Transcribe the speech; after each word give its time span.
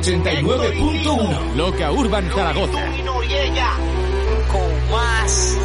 89.1. 0.00 1.54
Loca 1.54 1.90
Urban 1.90 2.30
Zaragoza. 2.30 2.84
Con 4.52 4.90
más 4.90 5.56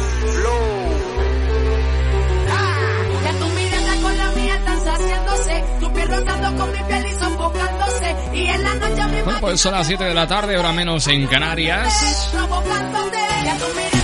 Bueno, 9.24 9.40
pues 9.40 9.60
son 9.60 9.72
las 9.72 9.86
7 9.86 10.04
de 10.04 10.14
la 10.14 10.26
tarde, 10.26 10.58
hora 10.58 10.72
menos 10.72 11.06
en 11.06 11.26
Canarias. 11.26 12.32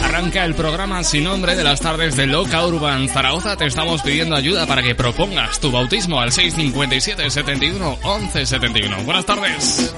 Arranca 0.05 0.45
el 0.45 0.55
programa 0.55 1.03
sin 1.03 1.25
nombre 1.25 1.57
de 1.57 1.65
las 1.65 1.81
tardes 1.81 2.17
de 2.17 2.27
Loca 2.27 2.65
Urban 2.65 3.09
Zaragoza. 3.09 3.57
Te 3.57 3.67
estamos 3.67 4.03
pidiendo 4.03 4.37
ayuda 4.37 4.67
para 4.67 4.83
que 4.83 4.95
propongas 4.95 5.59
tu 5.59 5.73
bautismo 5.73 6.21
al 6.21 6.33
657 6.33 7.31
71 7.31 7.99
11 8.03 8.59
Buenas 9.05 9.27
tardes. 9.27 9.95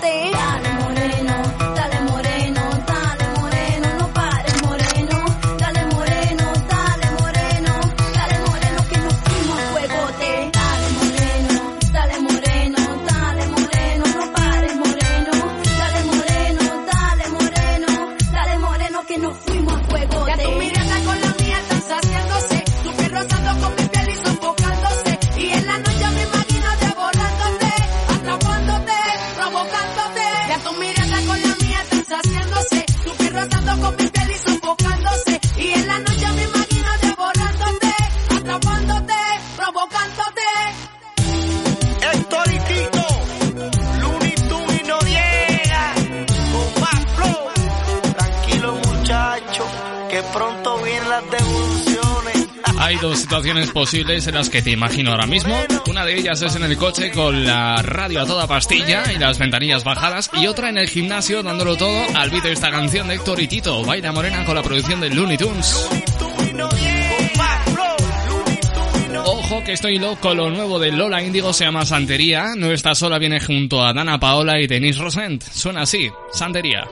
fuerte. 0.00 0.30
Tan 0.32 0.78
moreno. 0.78 1.69
dos 53.00 53.18
situaciones 53.20 53.70
posibles 53.70 54.26
en 54.26 54.34
las 54.34 54.50
que 54.50 54.62
te 54.62 54.70
imagino 54.70 55.10
ahora 55.10 55.26
mismo. 55.26 55.56
Una 55.88 56.04
de 56.04 56.18
ellas 56.18 56.42
es 56.42 56.54
en 56.56 56.64
el 56.64 56.76
coche 56.76 57.10
con 57.10 57.44
la 57.44 57.80
radio 57.82 58.20
a 58.22 58.26
toda 58.26 58.46
pastilla 58.46 59.04
y 59.12 59.18
las 59.18 59.38
ventanillas 59.38 59.84
bajadas. 59.84 60.30
Y 60.34 60.46
otra 60.46 60.68
en 60.68 60.78
el 60.78 60.88
gimnasio 60.88 61.42
dándolo 61.42 61.76
todo 61.76 62.04
al 62.14 62.30
beat 62.30 62.44
de 62.44 62.52
esta 62.52 62.70
canción 62.70 63.08
de 63.08 63.14
Héctor 63.14 63.40
y 63.40 63.48
Tito, 63.48 63.82
Baila 63.84 64.12
Morena 64.12 64.44
con 64.44 64.54
la 64.54 64.62
producción 64.62 65.00
de 65.00 65.10
Looney 65.10 65.38
Tunes. 65.38 65.88
Ojo 69.24 69.64
que 69.64 69.72
estoy 69.72 69.98
loco, 69.98 70.34
lo 70.34 70.50
nuevo 70.50 70.78
de 70.78 70.92
Lola 70.92 71.22
Índigo 71.22 71.52
se 71.52 71.64
llama 71.64 71.86
Santería. 71.86 72.54
No 72.56 72.70
está 72.70 72.94
sola, 72.94 73.18
viene 73.18 73.40
junto 73.40 73.82
a 73.82 73.92
Dana 73.92 74.18
Paola 74.20 74.60
y 74.60 74.66
Denise 74.66 75.00
Rosent. 75.00 75.42
Suena 75.42 75.82
así, 75.82 76.10
Santería. 76.32 76.86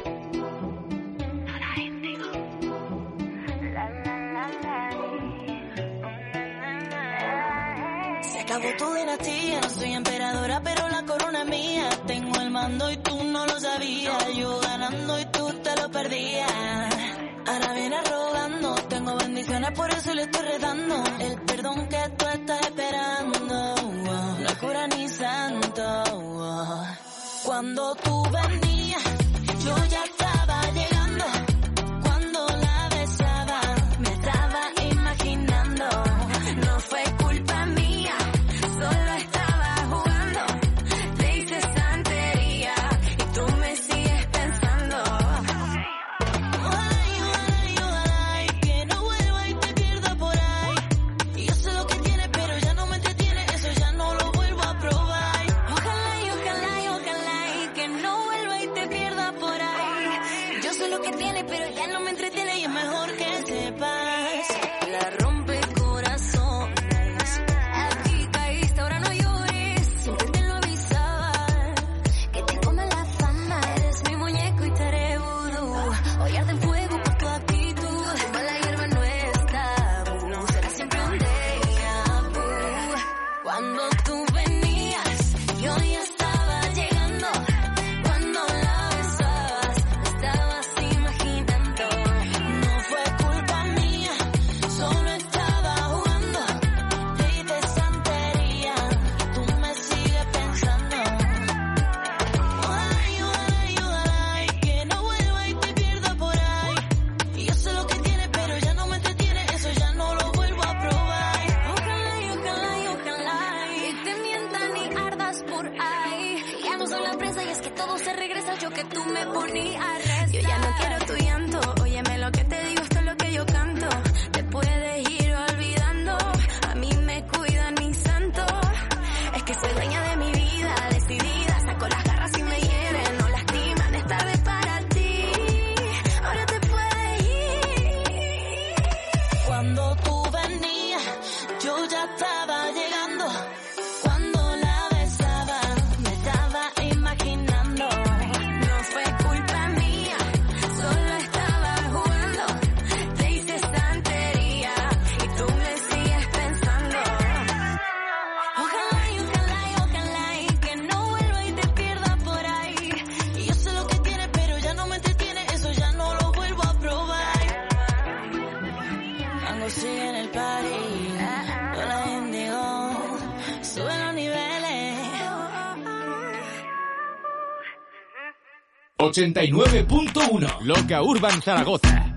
89.1 179.12 180.64
Loca 180.64 181.02
Urban 181.02 181.40
Zaragoza. 181.40 182.07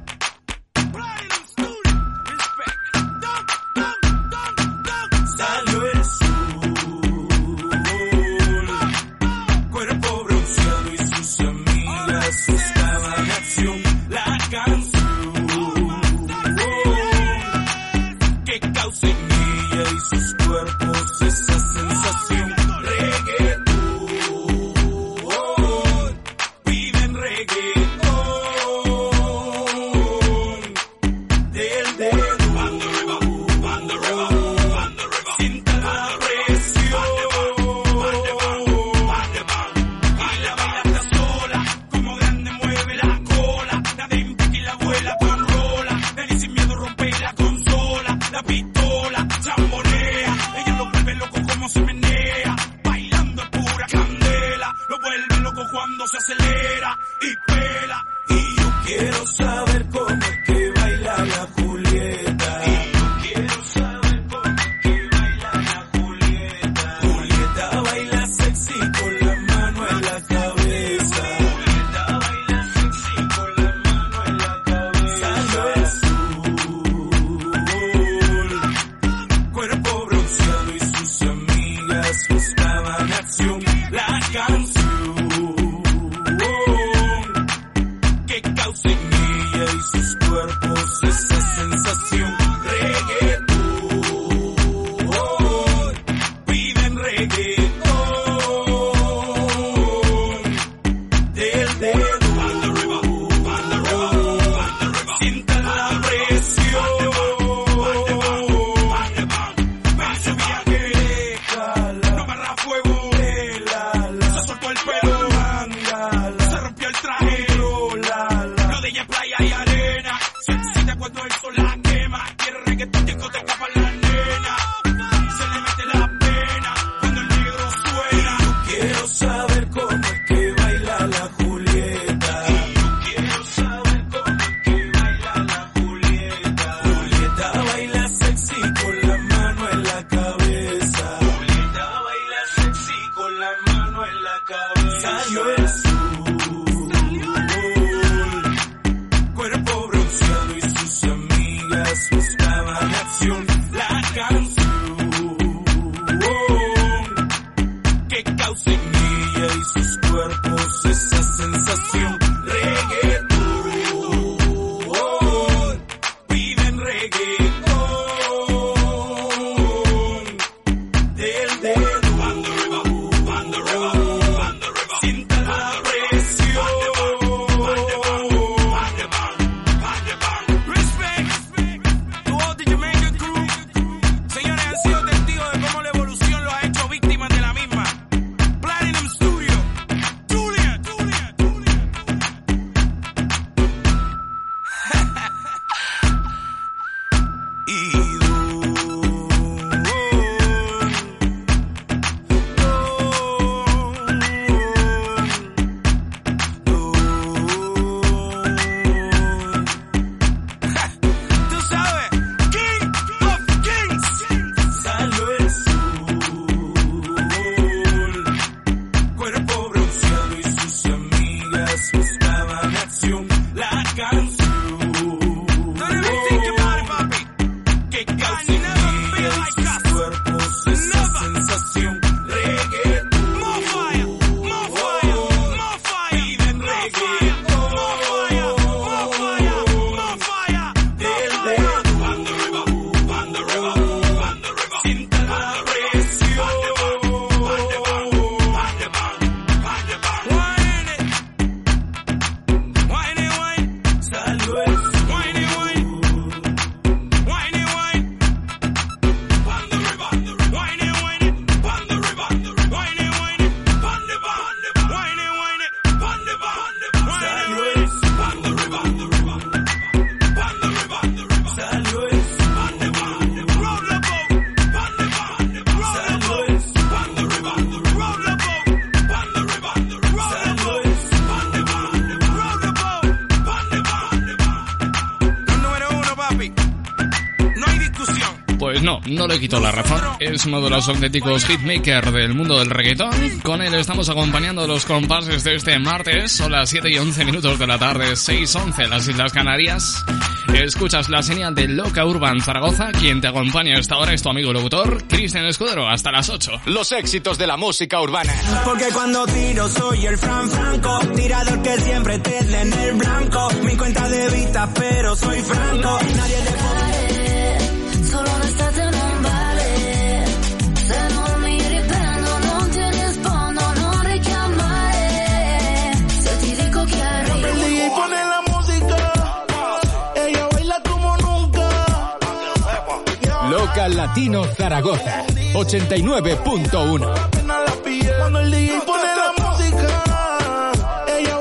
Es 290.42 290.48
uno 290.48 290.60
de 290.60 290.72
los 290.72 290.90
auténticos 290.90 291.46
hitmakers 291.46 292.12
del 292.14 292.34
mundo 292.34 292.58
del 292.58 292.72
reggaetón. 292.72 293.42
Con 293.44 293.62
él 293.62 293.76
estamos 293.76 294.10
acompañando 294.10 294.66
los 294.66 294.88
compases 294.88 295.44
de 295.44 295.54
este 295.54 295.78
martes. 295.78 296.32
Son 296.32 296.52
las 296.52 296.68
7 296.72 296.90
y 296.90 296.98
11 296.98 297.26
minutos 297.26 297.60
de 297.60 297.68
la 297.68 297.78
tarde, 297.78 298.14
6.11 298.14 298.86
en 298.86 298.90
las 298.90 299.08
Islas 299.08 299.34
Canarias. 299.34 300.04
Escuchas 300.52 301.10
la 301.10 301.22
señal 301.22 301.54
de 301.54 301.68
Loca 301.68 302.06
Urban 302.06 302.42
Zaragoza. 302.42 302.92
Quien 302.92 303.22
te 303.22 303.28
acompaña 303.28 303.76
a 303.76 303.80
esta 303.80 303.98
hora 303.98 304.16
es 304.16 304.24
tu 304.24 304.30
amigo 304.30 304.52
locutor, 304.52 305.06
Cristian 305.08 305.46
Escudero, 305.46 305.88
hasta 305.88 306.12
las 306.12 306.28
8. 306.28 306.62
Los 306.66 306.92
éxitos 306.92 307.38
de 307.38 307.46
la 307.46 307.56
música 307.58 308.02
urbana. 308.02 308.34
Porque 308.66 308.86
cuando 308.92 309.28
tiro 309.28 309.70
soy 309.70 310.08
el 310.08 310.18
Fran 310.18 310.50
Franco, 310.50 311.02
tirador 311.16 311.62
que 311.62 311.78
siempre 311.82 312.18
te 312.18 312.40
en 312.40 312.74
el 312.74 312.96
blanco. 312.96 313.48
Mi 313.64 313.78
cuenta 313.78 314.10
de 314.10 314.28
vista, 314.32 314.68
pero 314.74 315.16
soy 315.16 315.40
franco. 315.42 316.00
Nadie 316.16 316.38
te 316.38 316.81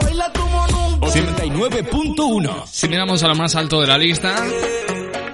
baila 0.04 0.32
como 0.32 0.66
nunca. 0.68 1.06
89.1. 1.06 2.66
Si 2.66 2.88
miramos 2.88 3.22
a 3.22 3.28
lo 3.28 3.34
más 3.34 3.54
alto 3.56 3.80
de 3.80 3.87
la 3.88 3.99
lista, 3.99 4.34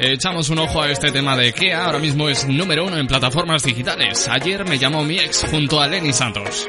echamos 0.00 0.48
un 0.50 0.58
ojo 0.58 0.80
a 0.80 0.90
este 0.90 1.10
tema 1.12 1.36
de 1.36 1.52
Kea. 1.52 1.84
Ahora 1.84 1.98
mismo 1.98 2.28
es 2.28 2.46
número 2.48 2.86
uno 2.86 2.96
en 2.96 3.06
plataformas 3.06 3.62
digitales. 3.62 4.28
Ayer 4.28 4.64
me 4.64 4.78
llamó 4.78 5.04
mi 5.04 5.18
ex 5.18 5.44
junto 5.50 5.80
a 5.80 5.86
Lenny 5.86 6.12
Santos. 6.12 6.66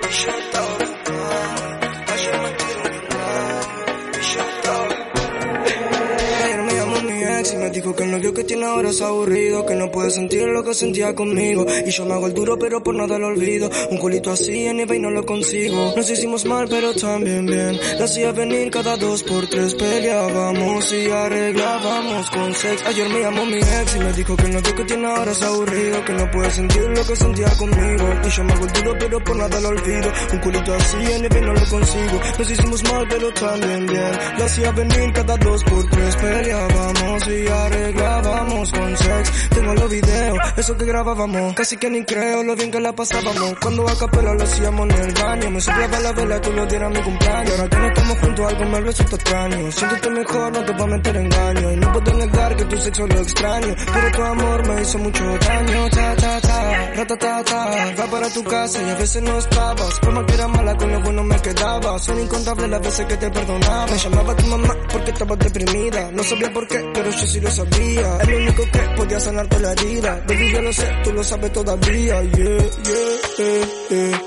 Novio 8.18 8.34
que 8.34 8.44
tiene 8.44 8.66
ahora 8.66 8.90
es 8.90 9.00
aburrido, 9.00 9.64
que 9.68 9.76
no 9.76 9.92
puede 9.92 10.10
sentir 10.10 10.48
lo 10.48 10.64
que 10.64 10.74
sentía 10.74 11.14
conmigo. 11.14 11.68
Y 11.86 11.92
yo 11.92 12.04
me 12.06 12.14
hago 12.14 12.26
el 12.26 12.34
duro, 12.34 12.58
pero 12.58 12.82
por 12.82 12.96
nada 12.96 13.20
lo 13.20 13.28
olvido. 13.28 13.70
Un 13.92 13.98
culito 14.00 14.32
así 14.32 14.66
en 14.66 14.80
eBay 14.80 15.00
no 15.00 15.12
lo 15.12 15.24
consigo. 15.24 15.94
Nos 15.96 16.10
hicimos 16.10 16.44
mal, 16.46 16.68
pero 16.68 16.96
también 16.96 17.46
bien. 17.46 17.80
La 18.00 18.06
hacía 18.06 18.32
venir 18.32 18.72
cada 18.72 18.98
dos 18.98 19.22
por 19.22 19.48
tres, 19.48 19.76
peleábamos 19.76 20.92
y 20.94 21.12
arreglábamos 21.12 22.30
con 22.32 22.54
sex. 22.56 22.84
Ayer 22.88 23.08
me 23.08 23.20
llamó 23.22 23.46
mi 23.46 23.58
ex 23.58 23.96
y 23.96 24.00
me 24.00 24.14
dijo 24.14 24.36
que 24.36 24.46
el 24.46 24.54
novio 24.54 24.76
que 24.76 24.84
tiene 24.86 25.08
ahora 25.08 25.32
es 25.32 25.44
aburrido, 25.44 26.06
que 26.06 26.14
no 26.14 26.32
puede 26.32 26.52
sentir 26.52 26.82
lo 26.82 27.06
que 27.06 27.16
sentía 27.16 27.50
conmigo. 27.60 28.06
Y 28.26 28.30
yo 28.30 28.44
me 28.44 28.54
hago 28.54 28.66
el 28.66 28.74
duro, 28.74 28.96
pero 29.00 29.24
por 29.24 29.36
nada 29.36 29.62
lo 29.62 29.70
olvido. 29.70 30.12
Un 30.34 30.40
culito 30.40 30.74
así 30.74 30.98
en 30.98 31.26
eBay 31.26 31.42
no 31.42 31.54
lo 31.54 31.66
consigo. 31.66 32.20
Nos 32.40 32.50
hicimos 32.50 32.84
mal, 32.92 33.06
pero 33.08 33.32
también 33.34 33.86
bien. 33.86 34.12
La 34.40 34.46
hacía 34.46 34.72
venir 34.72 35.14
cada 35.14 35.38
dos 35.38 35.64
por 35.66 35.86
tres, 35.92 36.16
peleábamos 36.16 37.28
y 37.28 37.48
arreglábamos 37.48 38.17
con 38.22 38.98
sex. 38.98 39.50
Tengo 39.50 39.74
los 39.74 39.90
videos, 39.90 40.38
eso 40.58 40.78
que 40.78 40.86
grabábamos. 40.86 41.54
Casi 41.54 41.78
que 41.78 41.90
ni 41.90 42.04
creo 42.04 42.44
lo 42.44 42.56
bien 42.56 42.72
que 42.72 42.80
la 42.80 42.94
pasábamos. 42.94 43.56
Cuando 43.62 43.88
a 43.88 43.98
capela 43.98 44.34
lo 44.34 44.44
hacíamos 44.44 44.90
en 44.90 45.06
el 45.06 45.14
baño. 45.14 45.52
Me 45.52 45.62
soplaba 45.62 46.00
la 46.00 46.12
vela 46.14 46.42
que 46.42 46.50
lo 46.52 46.66
diera 46.66 46.90
mi 46.90 47.02
cumpleaños. 47.02 47.52
Ahora 47.52 47.70
que 47.70 47.78
no 47.78 47.88
estamos 47.88 48.20
juntos, 48.20 48.54
algo 48.54 48.66
me 48.66 48.82
resulta 48.82 49.16
extraño. 49.16 49.72
Siéntete 49.72 50.10
mejor, 50.10 50.52
no 50.54 50.66
te 50.66 50.72
voy 50.74 50.84
a 50.84 50.88
meter 50.88 51.18
engaño. 51.18 51.72
Y 51.72 51.76
no 51.78 51.94
puedo 51.94 52.14
negar 52.14 52.56
que 52.56 52.66
tu 52.66 52.78
sexo 52.78 53.08
lo 53.08 53.20
extraño. 53.22 53.76
Pero 53.94 54.12
tu 54.12 54.24
amor 54.24 54.68
me 54.68 54.82
hizo 54.82 54.98
mucho 55.00 55.24
daño. 55.38 55.90
Ta, 55.90 56.16
ta, 56.16 56.42
ta, 56.42 56.92
rata, 56.96 57.18
ta, 57.18 57.44
ta. 57.44 57.96
Va 58.00 58.06
para 58.12 58.30
tu 58.30 58.44
casa 58.44 58.82
y 58.82 58.90
a 58.90 58.96
veces 58.96 59.22
no 59.22 59.38
estabas. 59.38 60.00
Más 60.18 60.26
que 60.26 60.34
era 60.34 60.48
mala, 60.48 60.76
con 60.76 60.92
lo 60.92 61.00
bueno 61.02 61.24
me 61.24 61.40
quedaba. 61.40 62.00
Son 62.00 62.20
incontables 62.20 62.70
las 62.70 62.82
veces 62.82 63.06
que 63.06 63.18
te 63.18 63.30
perdonaba. 63.30 63.88
Me 63.88 63.98
llamaba 63.98 64.36
tu 64.36 64.46
mamá 64.48 64.76
porque 64.92 65.12
estaba 65.12 65.36
deprimida. 65.36 66.12
No 66.12 66.24
sabía 66.24 66.52
por 66.52 66.68
qué, 66.68 66.84
pero 66.94 67.12
yo 67.12 67.28
sí 67.28 67.40
lo 67.40 67.52
sabía. 67.52 67.97
Es 68.00 68.30
lo 68.30 68.38
único 68.38 68.64
que 68.72 68.80
podía 68.96 69.20
sanarte 69.20 69.60
la 69.60 69.72
herida. 69.72 70.24
Baby, 70.28 70.52
yo 70.52 70.62
lo 70.62 70.74
sé, 70.74 70.88
tú 71.04 71.14
lo 71.14 71.24
sabes 71.24 71.52
todavía. 71.52 72.22
Yeah, 72.22 72.32
yeah, 72.32 73.16
eh, 73.40 73.66
eh, 73.90 74.22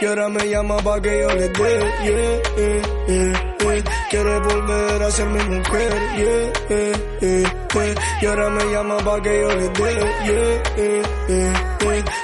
Y 0.00 0.06
ahora 0.06 0.28
me 0.28 0.48
llama 0.48 0.76
pa' 0.78 1.00
que 1.00 1.20
yo 1.20 1.28
le 1.28 1.48
dé. 1.48 1.78
Yeah, 2.04 2.12
eh, 2.56 2.82
eh, 3.08 3.32
eh. 3.60 3.84
Quiere 4.10 4.38
volver 4.40 5.02
a 5.02 5.10
ser 5.10 5.26
mi 5.26 5.42
mujer. 5.42 5.92
Yeah, 6.16 6.52
eh, 6.70 6.92
eh. 7.22 7.44
Y 8.20 8.26
ahora 8.26 8.50
me 8.50 8.64
llama 8.72 8.96
pa' 8.98 9.22
que 9.22 9.40
yo 9.40 9.48
le 9.48 9.68
dé. 9.68 10.62
Yeah. 11.28 11.68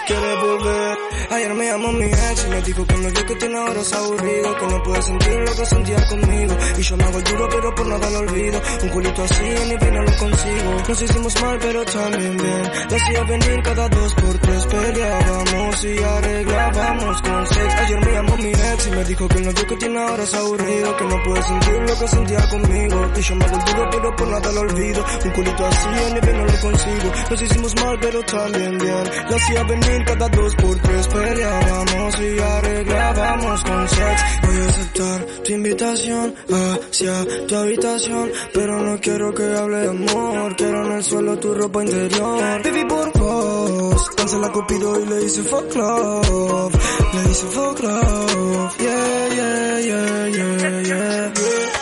Quiere 0.06 0.36
volver. 0.36 0.98
Ayer 1.30 1.54
me 1.54 1.64
llamó 1.66 1.92
mi 1.92 2.04
ex 2.04 2.44
y 2.46 2.50
me 2.50 2.62
dijo 2.62 2.86
que 2.86 2.94
el 2.94 3.02
novio 3.02 3.26
que 3.26 3.34
tiene 3.36 3.58
ahora 3.58 3.80
es 3.80 3.92
aburrido, 3.92 4.56
que 4.56 4.66
no 4.66 4.82
puede 4.82 5.02
sentir 5.02 5.40
lo 5.40 5.54
que 5.56 5.66
sentía 5.66 6.06
conmigo. 6.08 6.56
Y 6.76 6.82
yo 6.82 6.96
me 6.96 7.04
hago 7.04 7.20
duro, 7.22 7.48
pero 7.48 7.74
por 7.74 7.86
nada 7.86 8.10
lo 8.10 8.18
olvido. 8.18 8.60
Un 8.82 8.88
culito 8.90 9.22
así 9.22 9.42
ni 9.42 9.90
no 9.90 10.02
lo 10.02 10.16
consigo. 10.16 10.82
Nos 10.88 11.02
hicimos 11.02 11.42
mal, 11.42 11.58
pero 11.58 11.84
también 11.86 12.36
bien. 12.36 12.70
Hacía 12.94 13.24
venir 13.24 13.62
cada 13.62 13.88
dos 13.88 14.14
por 14.14 14.38
tres, 14.38 14.66
peleábamos 14.66 15.84
y 15.84 15.98
arreglábamos 15.98 17.13
con 17.22 17.46
sex. 17.46 17.74
Ayer 17.74 18.00
me 18.00 18.12
llamó 18.12 18.36
mi 18.36 18.50
ex 18.50 18.86
y 18.86 18.90
me 18.90 19.04
dijo 19.04 19.28
que 19.28 19.38
el 19.38 19.44
novio 19.44 19.66
que 19.66 19.76
tiene 19.76 19.98
ahora 19.98 20.22
es 20.22 20.34
aburrido, 20.34 20.96
que 20.96 21.04
no 21.04 21.22
puede 21.22 21.42
sentir 21.42 21.74
lo 21.74 21.98
que 21.98 22.08
sentía 22.08 22.48
conmigo. 22.48 23.10
Y 23.16 23.20
yo 23.20 23.36
me 23.36 23.44
el 23.44 23.50
duro, 23.50 23.88
pero 23.90 24.16
por 24.16 24.28
nada 24.28 24.52
lo 24.52 24.60
olvido. 24.60 25.04
Un 25.24 25.30
culito 25.30 25.66
así 25.66 25.88
ni 26.14 26.20
bien 26.20 26.38
no 26.38 26.44
lo 26.44 26.60
consigo. 26.60 27.12
Nos 27.30 27.42
hicimos 27.42 27.74
mal, 27.76 27.98
pero 28.00 28.22
también 28.22 28.78
bien. 28.78 29.04
La 29.30 29.36
hacía 29.36 29.62
venir 29.64 30.04
cada 30.04 30.28
dos 30.28 30.54
por 30.56 30.78
tres, 30.78 31.08
peleábamos 31.08 32.20
y 32.20 32.38
arreglábamos 32.38 33.64
con 33.64 33.88
sex. 33.88 34.22
Voy 34.42 34.56
a 34.56 34.68
aceptar 34.68 35.26
tu 35.44 35.52
invitación 35.52 36.34
hacia 36.48 37.46
tu 37.46 37.56
habitación, 37.56 38.32
pero 38.52 38.80
no 38.80 39.00
quiero 39.00 39.34
que 39.34 39.42
hable 39.42 39.76
de 39.78 39.88
amor. 39.88 40.56
Quiero 40.56 40.86
en 40.86 40.92
el 40.92 41.04
suelo 41.04 41.38
tu 41.38 41.54
ropa 41.54 41.84
interior. 41.84 42.62
Baby, 42.64 42.84
por 42.88 43.12
vos, 43.18 44.10
cancela 44.10 44.50
Cupido 44.52 45.00
y 45.00 45.06
le 45.06 45.18
dice 45.18 45.42
fuck 45.42 45.74
love. 45.74 47.03
Le 47.12 47.22
dice 47.28 47.46
fuck 47.46 47.80
love. 47.80 48.76
Yeah, 48.80 49.28
yeah, 49.38 49.78
yeah, 49.78 50.26
yeah, 50.28 50.58
yeah. 50.60 50.82
yeah, 50.82 51.32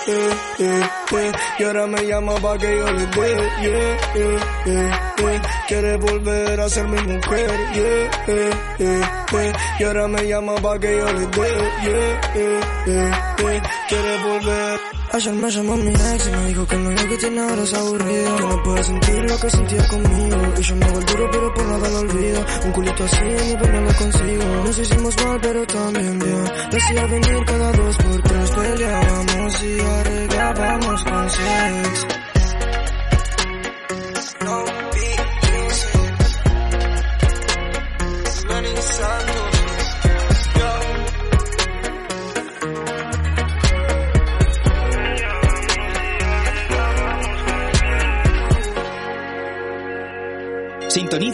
yeah, 0.08 0.34
yeah. 0.58 1.32
Y 1.58 1.64
ahora 1.64 1.86
me 1.86 2.06
llama 2.06 2.34
pa' 2.40 2.56
que 2.58 2.76
yo 2.78 2.86
le 2.92 3.06
dé. 3.06 3.28
Yeah, 3.62 3.98
yeah, 4.14 4.38
yeah, 4.66 5.14
yeah. 5.18 5.42
Quiere 5.68 5.96
volver 5.98 6.60
a 6.60 6.68
ser 6.68 6.86
mi 6.88 7.00
mujer. 7.00 7.50
Yeah, 7.74 8.10
yeah, 8.26 8.50
yeah, 8.78 9.26
yeah. 9.32 9.52
Y 9.78 9.84
ahora 9.84 10.08
me 10.08 10.26
llama 10.28 10.54
pa' 10.56 10.78
que 10.78 10.96
yo 10.98 11.06
le 11.12 11.26
dé. 11.26 11.48
Yeah, 11.84 12.20
yeah, 12.34 12.60
yeah, 12.86 13.36
yeah. 13.38 13.62
Quiere 13.88 14.16
volver. 14.24 15.01
Ayer 15.14 15.34
me 15.34 15.50
llamó 15.50 15.76
mi 15.76 15.90
ex 15.90 16.26
y 16.26 16.30
me 16.30 16.46
dijo 16.46 16.66
que 16.66 16.74
el 16.74 16.84
novio 16.84 17.08
que 17.10 17.16
tiene 17.18 17.40
ahora 17.40 17.62
es 17.62 17.74
aburrido 17.74 18.36
Que 18.36 18.42
no 18.42 18.62
puede 18.62 18.82
sentir 18.82 19.30
lo 19.30 19.40
que 19.40 19.50
sentía 19.50 19.88
conmigo. 19.88 20.36
Y 20.58 20.62
yo 20.62 20.76
me 20.76 20.86
hago 20.86 20.98
el 20.98 21.04
duro 21.04 21.30
pero 21.30 21.54
por 21.54 21.66
nada 21.66 21.88
lo 21.90 21.98
olvido. 21.98 22.46
Un 22.64 22.72
culito 22.72 23.04
así 23.04 23.24
ni 23.24 23.56
pero 23.60 23.72
no 23.72 23.80
lo 23.82 23.94
consigo. 23.94 24.44
Nos 24.64 24.78
hicimos 24.78 25.24
mal 25.24 25.38
pero 25.42 25.66
también 25.66 26.18
bien. 26.18 26.44
Decía 26.70 27.06
venir 27.06 27.44
cada 27.44 27.72
dos 27.72 27.96
por 27.98 28.22
tres 28.22 28.50
Peleábamos 28.52 29.64
y 29.64 29.80
arreglábamos 29.80 31.04
con 31.04 31.30
sex. 31.30 32.06
No, 34.40 34.64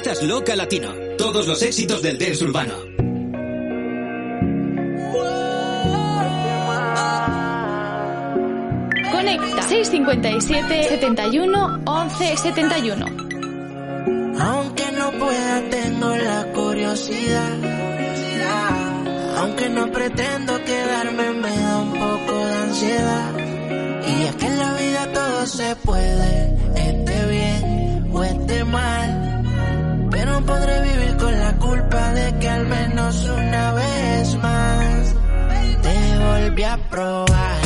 Sintonizas 0.09 0.23
Loca 0.23 0.57
Latino. 0.57 0.95
Todos 1.19 1.47
los 1.47 1.61
éxitos 1.63 2.01
del 2.03 2.19
dance 2.19 2.45
urbano. 2.45 2.75
Conecta 9.13 9.63
657 9.63 10.89
71 10.89 11.81
11 11.85 12.37
71. 12.37 13.07
Aunque 14.41 14.85
no 14.93 15.11
pueda, 15.13 15.69
tengo 15.71 16.17
la 16.17 16.53
curiosidad. 16.55 17.59
Aunque 19.37 19.69
no 19.69 19.91
pretendo 19.93 20.65
quedarme, 20.65 21.31
me 21.33 21.57
da 21.57 21.79
un 21.79 21.93
poco 21.93 22.47
de 22.47 22.55
ansiedad. 22.55 23.33
Y 24.07 24.23
es 24.23 24.35
que 24.37 24.47
en 24.47 24.59
la 24.59 24.75
vida 24.75 25.13
todo 25.13 25.47
se 25.47 25.77
puede, 25.77 25.88
a 36.65 36.77
probar. 36.91 37.58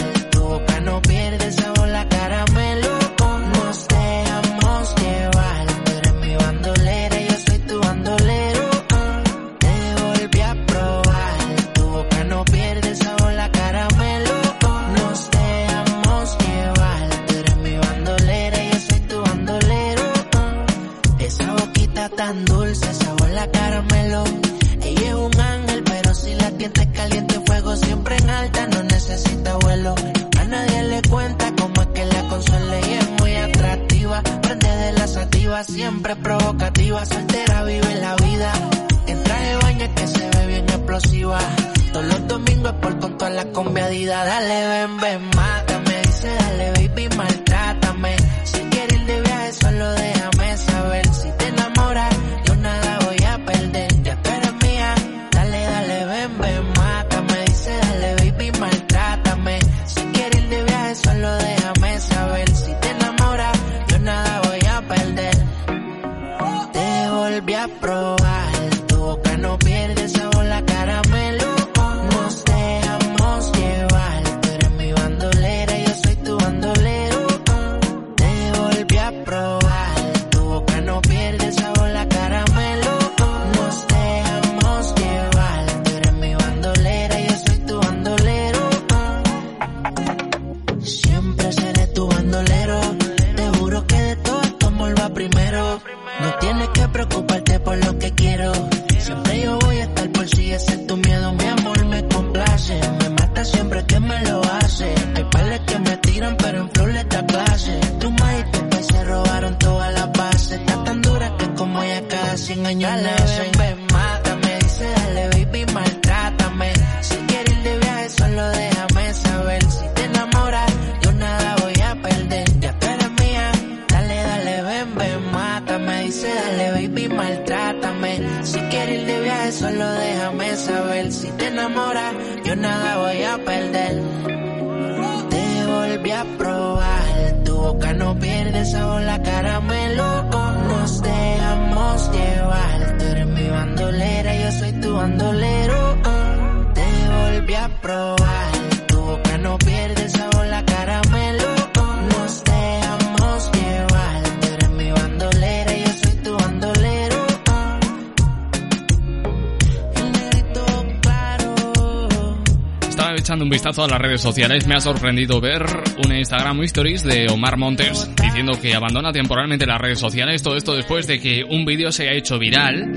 todas 163.82 163.98
las 163.98 164.00
redes 164.00 164.20
sociales, 164.20 164.64
me 164.68 164.76
ha 164.76 164.80
sorprendido 164.80 165.40
ver 165.40 165.66
un 166.04 166.14
Instagram 166.14 166.62
Stories 166.62 167.02
de 167.02 167.26
Omar 167.28 167.56
Montes 167.56 168.08
diciendo 168.22 168.52
que 168.62 168.76
abandona 168.76 169.10
temporalmente 169.10 169.66
las 169.66 169.80
redes 169.80 169.98
sociales. 169.98 170.40
Todo 170.40 170.56
esto 170.56 170.76
después 170.76 171.08
de 171.08 171.18
que 171.18 171.42
un 171.42 171.64
vídeo 171.64 171.90
se 171.90 172.08
ha 172.08 172.12
hecho 172.12 172.38
viral 172.38 172.92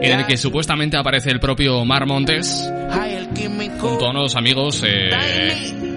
en 0.00 0.20
el 0.20 0.26
que 0.26 0.36
supuestamente 0.36 0.96
aparece 0.96 1.32
el 1.32 1.40
propio 1.40 1.78
Omar 1.78 2.06
Montes 2.06 2.70
junto 3.80 4.06
a 4.06 4.10
unos 4.10 4.36
amigos 4.36 4.84
eh, 4.86 5.10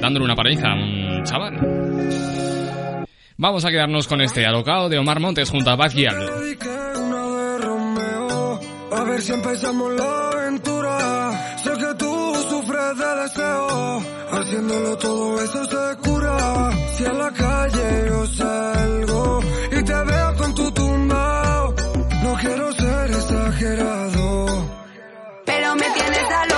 dándole 0.02 0.26
una 0.26 0.36
pareja 0.36 0.72
a 0.72 0.74
un 0.74 1.24
chaval. 1.24 1.60
Vamos 3.38 3.64
a 3.64 3.70
quedarnos 3.70 4.08
con 4.08 4.22
este 4.22 4.44
alocado 4.48 4.90
de 4.90 4.98
Omar 4.98 5.20
Montes 5.20 5.52
junto 5.52 5.70
a 5.70 5.76
Bad 5.76 5.92
A 8.92 9.04
ver 9.04 9.22
si 9.22 9.34
empezamos 9.34 10.31
detrás 12.94 12.98
del 12.98 13.26
espejo, 13.26 14.04
haciéndolo 14.32 14.98
todo 14.98 15.42
eso 15.42 15.66
se 15.66 15.98
cura. 15.98 16.72
Si 16.96 17.06
a 17.06 17.14
la 17.14 17.32
calle 17.32 18.06
yo 18.08 18.28
salgo 18.28 19.40
y 19.72 19.84
te 19.84 19.94
veo 19.94 20.36
con 20.38 20.56
tu 20.56 20.72
tumbao, 20.72 21.76
no 22.24 22.34
quiero 22.36 22.72
ser 22.74 23.12
exagerado. 23.12 24.68
Pero 25.46 25.76
me 25.76 25.90
tienes 25.92 26.32
al 26.32 26.51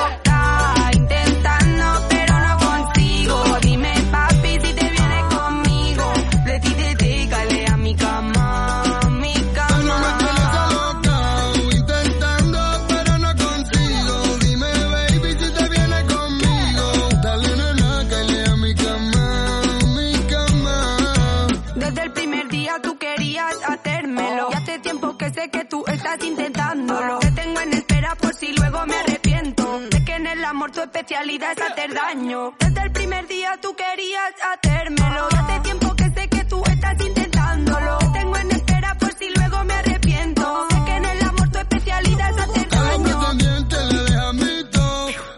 especialidad 30.84 31.52
es 31.52 31.62
hacer 31.62 31.94
daño. 31.94 32.54
Desde 32.60 32.82
el 32.82 32.92
primer 32.92 33.28
día 33.28 33.58
tú 33.62 33.76
querías 33.76 34.34
hacérmelo. 34.52 35.28
Hace 35.32 35.60
tiempo 35.62 35.96
que 35.96 36.10
sé 36.10 36.28
que 36.28 36.44
tú 36.46 36.64
estás 36.66 37.00
intentándolo. 37.00 37.98
Tengo 38.14 38.38
en 38.38 38.52
espera 38.52 38.96
por 39.00 39.14
si 39.14 39.30
luego 39.30 39.64
me 39.64 39.74
arrepiento. 39.74 40.68
Sé 40.70 40.86
que 40.86 40.96
en 40.96 41.06
el 41.06 41.24
amor 41.24 41.50
tu 41.50 41.60
especialidad 41.60 42.30
es 42.32 42.38
hacer 42.38 42.70
daño. 42.70 43.20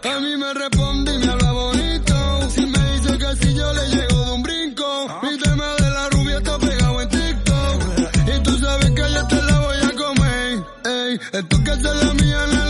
A 0.04 0.20
mí 0.20 0.36
me 0.36 0.54
responde 0.54 1.14
y 1.14 1.18
me 1.18 1.32
habla 1.32 1.52
bonito. 1.52 2.50
Si 2.50 2.66
me 2.66 2.92
dice 2.92 3.18
que 3.18 3.36
si 3.36 3.54
yo 3.54 3.72
le 3.72 3.86
llego 3.88 4.24
de 4.24 4.32
un 4.32 4.42
brinco, 4.42 5.20
mi 5.22 5.38
tema 5.38 5.74
de 5.74 5.90
la 5.90 6.08
rubia 6.10 6.38
está 6.38 6.58
pegado 6.58 7.00
en 7.02 7.08
TikTok. 7.08 7.82
Y 8.34 8.42
tú 8.42 8.58
sabes 8.58 8.90
que 8.90 9.02
yo 9.14 9.26
te 9.26 9.42
la 9.42 9.60
voy 9.60 9.76
a 9.76 9.92
comer. 9.96 10.64
Ey, 10.84 11.20
esto 11.32 11.64
que 11.64 11.74
se 11.74 11.94
la 11.94 12.14
mía 12.14 12.46
la 12.46 12.65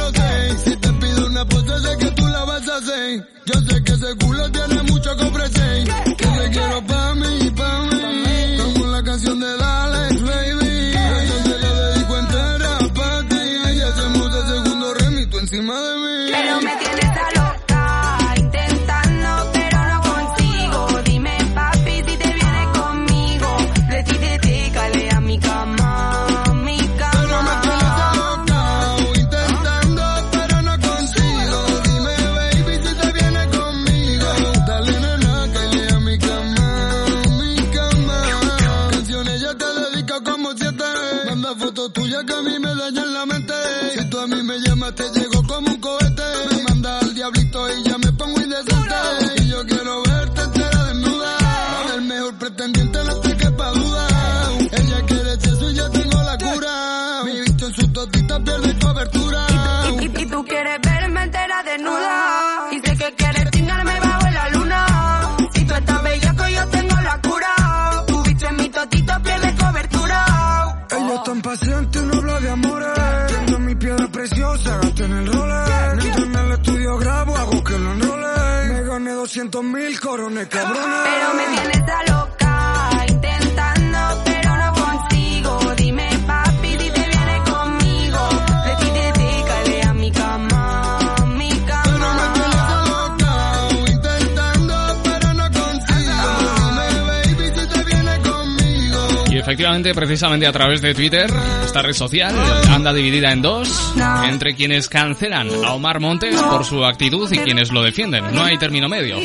precisamente 100.06 100.46
a 100.46 100.52
través 100.52 100.80
de 100.80 100.94
Twitter, 100.94 101.28
esta 101.64 101.82
red 101.82 101.92
social 101.92 102.34
anda 102.70 102.92
dividida 102.92 103.32
en 103.32 103.42
dos, 103.42 103.92
entre 104.28 104.54
quienes 104.54 104.88
cancelan 104.88 105.48
a 105.64 105.72
Omar 105.72 105.98
Montes 105.98 106.40
por 106.42 106.64
su 106.64 106.84
actitud 106.84 107.30
y 107.32 107.38
quienes 107.38 107.72
lo 107.72 107.82
defienden. 107.82 108.24
No 108.32 108.44
hay 108.44 108.56
término 108.56 108.88
medio. 108.88 109.18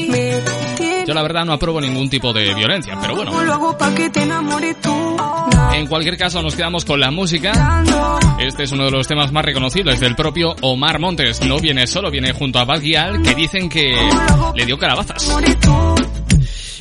Yo 1.06 1.14
la 1.14 1.22
verdad 1.22 1.46
no 1.46 1.54
apruebo 1.54 1.80
ningún 1.80 2.10
tipo 2.10 2.34
de 2.34 2.54
violencia, 2.56 2.98
pero 3.00 3.16
bueno. 3.16 3.32
En 5.74 5.88
cualquier 5.88 6.18
caso, 6.18 6.42
nos 6.42 6.56
quedamos 6.56 6.84
con 6.84 7.00
la 7.00 7.12
música. 7.12 7.84
Este 8.40 8.64
es 8.64 8.72
uno 8.72 8.86
de 8.86 8.92
los 8.92 9.08
temas 9.08 9.32
más 9.32 9.46
reconocibles 9.46 10.00
del 10.00 10.16
propio 10.16 10.56
Omar 10.62 11.00
Montes. 11.00 11.42
No 11.46 11.60
viene 11.60 11.86
solo, 11.86 12.10
viene 12.10 12.34
junto 12.34 12.58
a 12.58 12.66
Bad 12.66 12.82
Gyal, 12.82 13.22
que 13.22 13.36
dicen 13.36 13.70
que 13.70 13.96
le 14.56 14.66
dio 14.66 14.78
calabazas. 14.80 15.32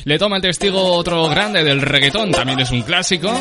Le 0.03 0.17
toma 0.17 0.37
el 0.37 0.41
testigo 0.41 0.81
otro 0.81 1.29
grande 1.29 1.63
del 1.63 1.81
reggaetón, 1.81 2.31
también 2.31 2.59
es 2.59 2.71
un 2.71 2.81
clásico. 2.81 3.31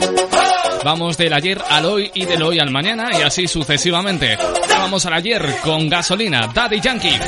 Vamos 0.84 1.16
del 1.16 1.32
ayer 1.32 1.60
al 1.68 1.84
hoy 1.86 2.10
y 2.14 2.24
del 2.24 2.42
hoy 2.42 2.58
al 2.58 2.70
mañana 2.70 3.10
y 3.18 3.22
así 3.22 3.46
sucesivamente. 3.46 4.36
Vamos 4.68 5.04
al 5.06 5.14
ayer 5.14 5.42
con 5.62 5.88
gasolina, 5.88 6.50
Daddy 6.54 6.80
Yankee. 6.80 7.18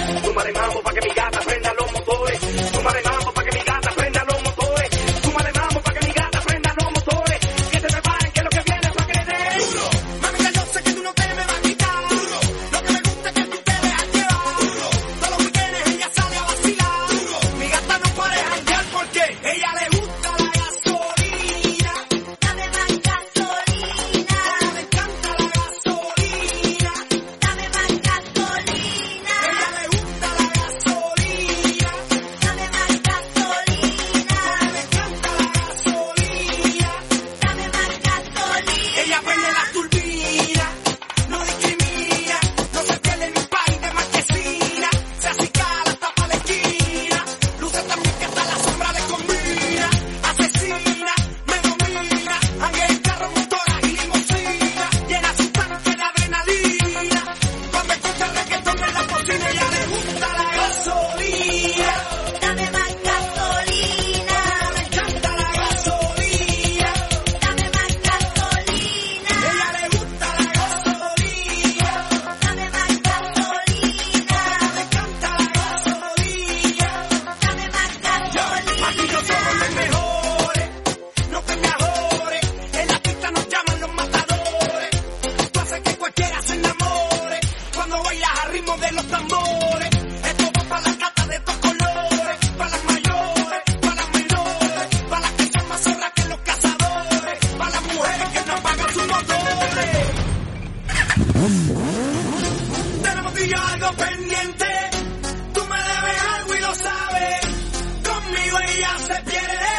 Ella 108.75 108.95
se 109.07 109.23
pierde. 109.31 109.75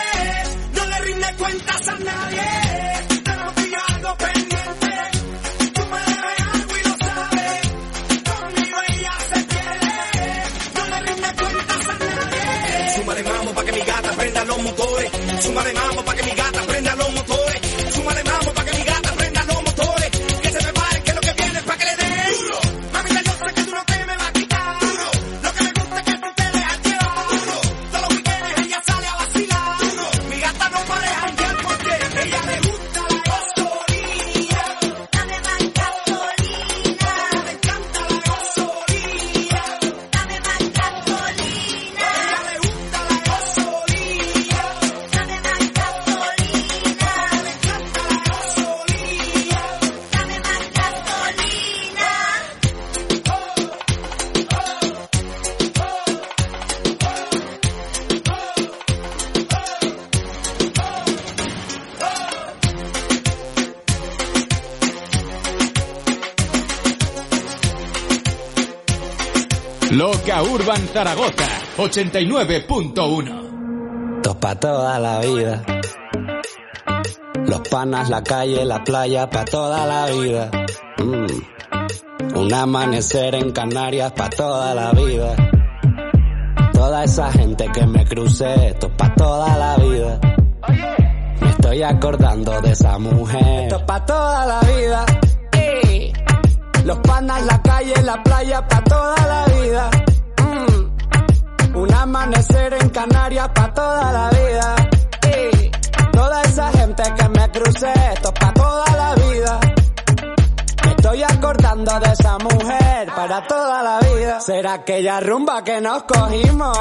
No 0.76 0.86
le 0.86 1.00
rinde 1.02 1.28
cuentas 1.38 1.88
a 1.88 1.96
nadie. 2.00 2.44
Tenemos 3.24 3.56
tú 3.56 3.62
y 3.62 3.72
yo 3.72 3.78
algo 3.96 4.18
pendiente. 4.18 4.92
Tú 5.74 5.82
me 5.92 6.00
debes 6.10 6.40
algo 6.54 6.74
y 6.78 6.84
lo 6.88 6.96
sabes. 7.06 7.62
Conmigo 8.30 8.78
ella 8.90 9.14
se 9.32 9.44
pierde. 9.52 9.94
No 10.78 10.84
le 10.88 11.00
rinde 11.08 11.30
cuentas 11.40 11.88
a 11.88 11.96
nadie. 12.00 12.96
Súmale 12.96 13.24
mambo 13.24 13.54
pa' 13.54 13.64
que 13.66 13.72
mi 13.72 13.82
gata 13.82 14.12
prenda 14.12 14.46
los 14.46 14.62
motores. 14.64 15.12
Súmale 15.42 15.74
mambo 15.74 16.04
pa' 16.06 16.16
que 16.16 16.23
Urban 70.42 70.88
Zaragoza 70.88 71.46
89.1 71.78 74.22
Dos 74.24 74.36
pa' 74.38 74.56
toda 74.56 74.98
la 74.98 75.20
vida. 75.20 75.64
Los 77.46 77.60
panas, 77.70 78.10
la 78.10 78.24
calle, 78.24 78.66
la 78.66 78.84
playa, 78.84 79.30
pa' 79.30 79.46
toda 79.46 79.86
la 79.86 80.08
vida. 80.08 80.50
Mm. 80.98 81.28
Un 82.38 82.54
amanecer 82.54 83.36
en 83.36 83.52
Canarias, 83.52 84.12
pa' 84.14 84.30
toda 84.30 84.74
la 84.74 84.92
vida. 84.92 85.36
Toda 86.72 87.04
esa 87.04 87.30
gente 87.32 87.68
que 87.74 87.86
me 87.86 88.06
crucé, 88.06 88.70
esto 88.70 88.88
es 88.88 88.94
pa' 88.94 89.14
toda 89.16 89.58
la 89.58 89.76
vida. 89.76 90.20
Me 91.42 91.50
estoy 91.50 91.84
acordando 91.84 92.62
de 92.62 92.72
esa 92.72 92.98
mujer. 92.98 93.64
Esto 93.64 93.76
es 93.76 93.84
pa' 93.84 94.06
toda 94.06 94.46
la 94.46 94.62
vida. 94.62 95.06
Los 96.86 96.98
panas, 97.00 97.46
la 97.46 97.62
calle, 97.62 97.94
la 98.04 98.24
playa, 98.24 98.66
pa' 98.68 98.84
toda 98.84 99.16
la 99.28 99.46
vida. 99.54 99.90
Amanecer 102.16 102.76
en 102.80 102.90
Canarias 102.90 103.50
pa' 103.56 103.74
toda 103.74 104.12
la 104.12 104.30
vida. 104.30 104.76
Y 105.36 105.72
toda 106.12 106.44
esa 106.44 106.72
gente 106.72 107.04
que 107.18 107.30
me 107.30 107.50
crucé, 107.50 107.92
esto 108.14 108.28
es 108.28 108.40
pa' 108.40 108.54
toda 108.54 108.86
la 108.96 109.16
vida. 109.16 109.60
Me 110.86 110.92
estoy 110.92 111.24
acordando 111.24 112.00
de 112.00 112.12
esa 112.12 112.38
mujer 112.38 113.12
para 113.16 113.48
toda 113.48 113.82
la 113.82 114.00
vida. 114.02 114.40
¿Será 114.42 114.74
aquella 114.74 115.22
rumba 115.22 115.64
que 115.64 115.82
nos 115.82 116.04
cogimos? 116.04 116.78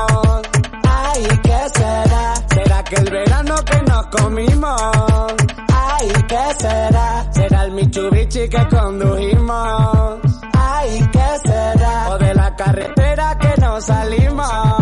Ay, 0.86 1.26
¿qué 1.42 1.60
será? 1.76 2.34
¿Será 2.52 2.84
que 2.84 2.96
el 2.96 3.10
verano 3.10 3.54
que 3.64 3.82
nos 3.90 4.06
comimos? 4.08 5.34
Ay, 5.74 6.12
¿qué 6.28 6.44
será? 6.58 7.26
¿Será 7.32 7.64
el 7.64 7.72
Mitsubishi 7.72 8.50
que 8.50 8.68
condujimos? 8.68 10.20
Ay, 10.52 11.08
¿qué 11.10 11.48
será? 11.48 12.10
¿O 12.10 12.18
de 12.18 12.34
la 12.34 12.54
carretera 12.54 13.38
que 13.38 13.60
nos 13.62 13.82
salimos? 13.86 14.81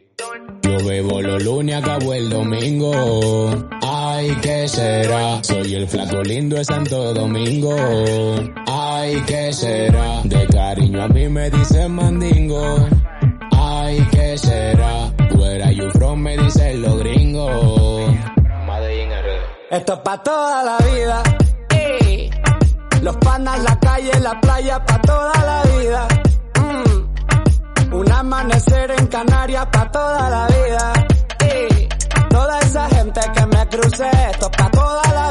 Yo 0.63 0.85
bebo 0.85 1.21
los 1.21 1.43
lunes, 1.43 1.75
acabo 1.75 2.13
el 2.13 2.29
domingo. 2.29 2.91
Ay, 3.81 4.37
¿qué 4.41 4.67
será? 4.67 5.43
Soy 5.43 5.75
el 5.75 5.87
flaco 5.87 6.21
lindo 6.21 6.57
de 6.57 6.65
Santo 6.65 7.13
Domingo. 7.13 7.75
Ay, 8.67 9.21
¿qué 9.25 9.51
será? 9.51 10.21
De 10.23 10.47
cariño 10.47 11.03
a 11.03 11.07
mí 11.07 11.27
me 11.27 11.49
dicen 11.49 11.93
mandingo. 11.93 12.87
Ay, 13.51 14.07
¿qué 14.11 14.37
será? 14.37 15.11
Are 15.71 15.75
you 15.75 15.89
from? 15.91 16.21
Me 16.21 16.37
dicen 16.37 16.81
los 16.81 16.99
gringos. 16.99 18.11
esto 19.69 19.93
es 19.93 19.99
pa' 19.99 20.23
toda 20.23 20.63
la 20.63 20.77
vida. 20.79 21.23
Los 23.01 23.17
panas, 23.17 23.63
la 23.63 23.79
calle, 23.79 24.19
la 24.19 24.39
playa, 24.39 24.85
pa' 24.85 25.01
toda 25.01 25.33
la 25.45 25.63
vida. 25.77 26.07
Un 27.91 28.11
amanecer 28.11 28.91
en 28.91 29.07
Canarias 29.07 29.67
pa' 29.71 29.91
toda 29.91 30.29
la 30.29 30.47
vida. 30.47 30.93
Ey. 31.39 31.89
Toda 32.29 32.59
esa 32.59 32.89
gente 32.89 33.21
que 33.33 33.45
me 33.45 33.67
crucé, 33.67 34.09
esto 34.31 34.45
es 34.45 34.57
pa' 34.57 34.71
toda 34.71 35.13
la 35.13 35.30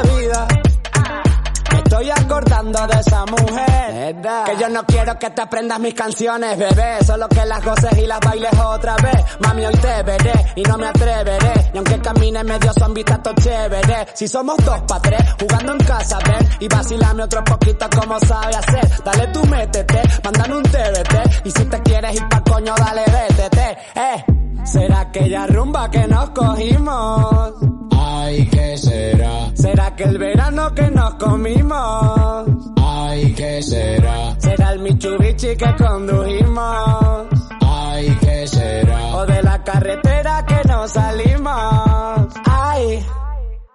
Estoy 1.91 2.09
acordando 2.09 2.87
de 2.87 2.99
esa 3.01 3.25
mujer. 3.25 4.15
Que 4.45 4.57
yo 4.57 4.69
no 4.69 4.81
quiero 4.85 5.19
que 5.19 5.29
te 5.29 5.41
aprendas 5.41 5.77
mis 5.77 5.93
canciones, 5.93 6.57
bebé. 6.57 7.03
Solo 7.05 7.27
que 7.27 7.45
las 7.45 7.61
goces 7.65 7.97
y 7.97 8.07
las 8.07 8.21
bailes 8.21 8.57
otra 8.57 8.95
vez. 8.95 9.21
Mami, 9.41 9.65
hoy 9.65 9.73
te 9.73 10.01
veré 10.03 10.53
y 10.55 10.63
no 10.63 10.77
me 10.77 10.87
atreveré. 10.87 11.69
Y 11.73 11.77
aunque 11.77 11.99
camine 11.99 12.45
medio 12.45 12.71
zombie, 12.79 13.03
todo 13.03 13.33
chévere. 13.35 14.07
Si 14.13 14.25
somos 14.25 14.55
dos 14.63 14.79
pa' 14.87 15.01
tres, 15.01 15.21
jugando 15.37 15.73
en 15.73 15.79
casa, 15.79 16.17
ven. 16.25 16.49
Y 16.61 16.67
vacilame 16.69 17.23
otro 17.23 17.43
poquito 17.43 17.85
como 17.89 18.17
sabe 18.21 18.55
hacer. 18.55 19.03
Dale 19.03 19.27
tú 19.27 19.45
métete, 19.47 20.01
mándame 20.23 20.55
un 20.55 20.63
TBT. 20.63 21.45
Y 21.45 21.51
si 21.51 21.65
te 21.65 21.81
quieres 21.81 22.15
ir 22.15 22.29
pa' 22.29 22.41
coño, 22.41 22.73
dale 22.73 23.03
vétete. 23.03 23.77
Eh, 23.95 24.40
será 24.65 25.01
aquella 25.01 25.47
rumba 25.47 25.89
que 25.89 26.07
nos 26.07 26.29
cogimos. 26.31 27.53
Ay, 27.91 28.47
¿qué 28.47 28.77
será? 28.77 29.51
¿Será 29.55 29.95
que 29.95 30.03
el 30.03 30.17
verano 30.17 30.73
que 30.73 30.89
nos 30.91 31.13
comimos? 31.15 32.47
Ay, 32.77 33.33
¿qué 33.33 33.61
será? 33.61 34.35
¿Será 34.39 34.73
el 34.73 34.79
Mitsubishi 34.79 35.55
que 35.55 35.75
condujimos? 35.75 37.27
Ay, 37.61 38.17
¿qué 38.21 38.47
será? 38.47 39.15
¿O 39.17 39.25
de 39.25 39.43
la 39.43 39.63
carretera 39.63 40.45
que 40.45 40.67
nos 40.67 40.91
salimos? 40.91 42.33
Ay, 42.45 43.05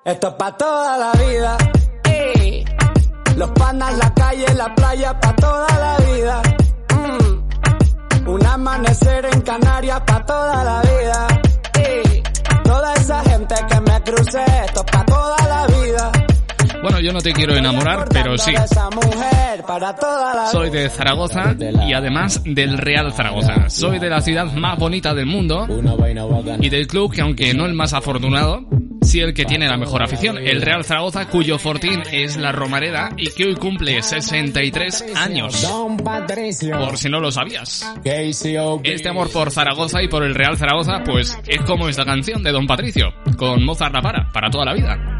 esto 0.04 0.28
es 0.28 0.34
pa' 0.34 0.56
toda 0.56 0.96
la 0.96 1.12
vida. 1.12 1.56
Ey. 2.04 2.64
Los 3.36 3.50
panas, 3.50 3.96
la 3.98 4.14
calle, 4.14 4.54
la 4.54 4.74
playa, 4.74 5.20
pa' 5.20 5.36
toda 5.36 5.68
la 5.78 5.96
vida. 6.04 6.42
Un 8.26 8.44
amanecer 8.44 9.24
en 9.32 9.40
Canarias 9.42 10.00
pa' 10.04 10.24
toda 10.26 10.64
la 10.64 10.80
vida. 10.82 11.26
Ey. 11.74 12.22
Toda 12.64 12.94
esa 12.94 13.22
gente 13.22 13.54
que 13.68 13.80
me 13.80 14.02
crucé, 14.02 14.44
esto 14.64 14.80
es 14.80 14.90
pa' 14.90 15.04
toda 15.04 15.36
la 15.48 15.66
vida. 15.66 16.25
Bueno, 16.82 17.00
yo 17.00 17.12
no 17.12 17.20
te 17.20 17.32
quiero 17.32 17.54
enamorar, 17.56 18.06
pero 18.10 18.36
sí. 18.38 18.52
Soy 20.52 20.70
de 20.70 20.88
Zaragoza 20.88 21.54
y 21.86 21.92
además 21.92 22.42
del 22.44 22.78
Real 22.78 23.12
Zaragoza. 23.12 23.68
Soy 23.68 23.98
de 23.98 24.08
la 24.08 24.20
ciudad 24.20 24.46
más 24.52 24.78
bonita 24.78 25.14
del 25.14 25.26
mundo 25.26 25.66
y 26.60 26.68
del 26.68 26.86
club 26.86 27.12
que 27.12 27.20
aunque 27.22 27.54
no 27.54 27.66
el 27.66 27.74
más 27.74 27.92
afortunado, 27.92 28.66
sí 29.02 29.20
el 29.20 29.34
que 29.34 29.44
tiene 29.44 29.68
la 29.68 29.76
mejor 29.76 30.02
afición, 30.02 30.36
el 30.38 30.62
Real 30.62 30.84
Zaragoza 30.84 31.26
cuyo 31.26 31.58
fortín 31.58 32.02
es 32.12 32.36
la 32.36 32.52
Romareda 32.52 33.10
y 33.16 33.30
que 33.30 33.44
hoy 33.46 33.54
cumple 33.54 34.02
63 34.02 35.04
años. 35.16 35.62
Por 36.78 36.98
si 36.98 37.08
no 37.08 37.20
lo 37.20 37.30
sabías. 37.32 37.84
Este 38.84 39.08
amor 39.08 39.30
por 39.32 39.50
Zaragoza 39.50 40.02
y 40.02 40.08
por 40.08 40.22
el 40.22 40.34
Real 40.34 40.56
Zaragoza, 40.56 41.02
pues 41.04 41.38
es 41.46 41.60
como 41.62 41.88
esta 41.88 42.04
canción 42.04 42.42
de 42.42 42.52
Don 42.52 42.66
Patricio, 42.66 43.12
con 43.36 43.64
Mozart 43.64 43.94
La 43.94 44.02
Para, 44.02 44.30
para 44.32 44.50
toda 44.50 44.64
la 44.66 44.74
vida. 44.74 45.15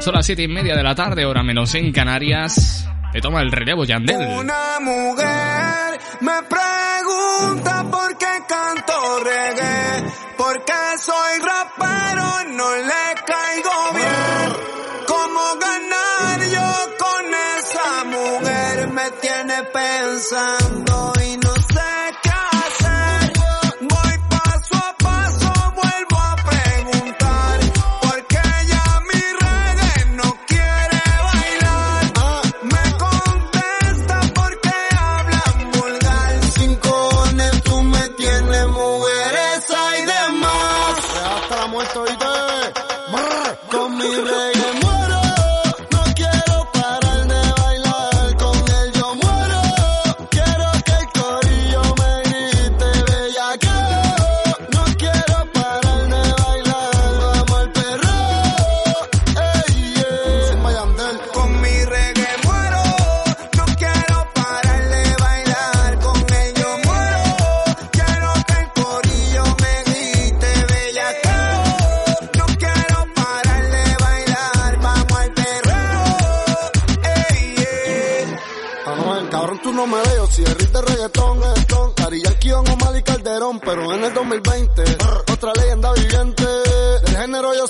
Son 0.00 0.14
las 0.14 0.26
siete 0.26 0.42
y 0.42 0.48
media 0.48 0.76
de 0.76 0.82
la 0.82 0.94
tarde, 0.94 1.24
hora 1.24 1.42
menos 1.42 1.74
en 1.74 1.92
Canarias. 1.92 2.86
Te 3.12 3.20
toma 3.20 3.42
el 3.42 3.52
relevo 3.52 3.84
Yandel. 3.84 4.16
Una 4.38 4.80
mujer 4.80 6.00
me 6.20 6.42
pregunta 6.48 7.84
por 7.90 8.16
qué 8.16 8.42
canto 8.48 9.20
reggae, 9.24 10.04
por 10.36 10.64
qué 10.64 10.98
soy 10.98 11.38
rapero, 11.40 12.54
no 12.56 12.76
le 12.76 13.22
caigo 13.26 13.92
bien. 13.94 14.52
¿Cómo 15.06 15.40
ganar 15.60 16.40
yo 16.48 16.96
con 16.98 17.34
esa 17.58 18.04
mujer? 18.04 18.88
Me 18.92 19.10
tiene 19.20 19.62
pensando 19.64 21.12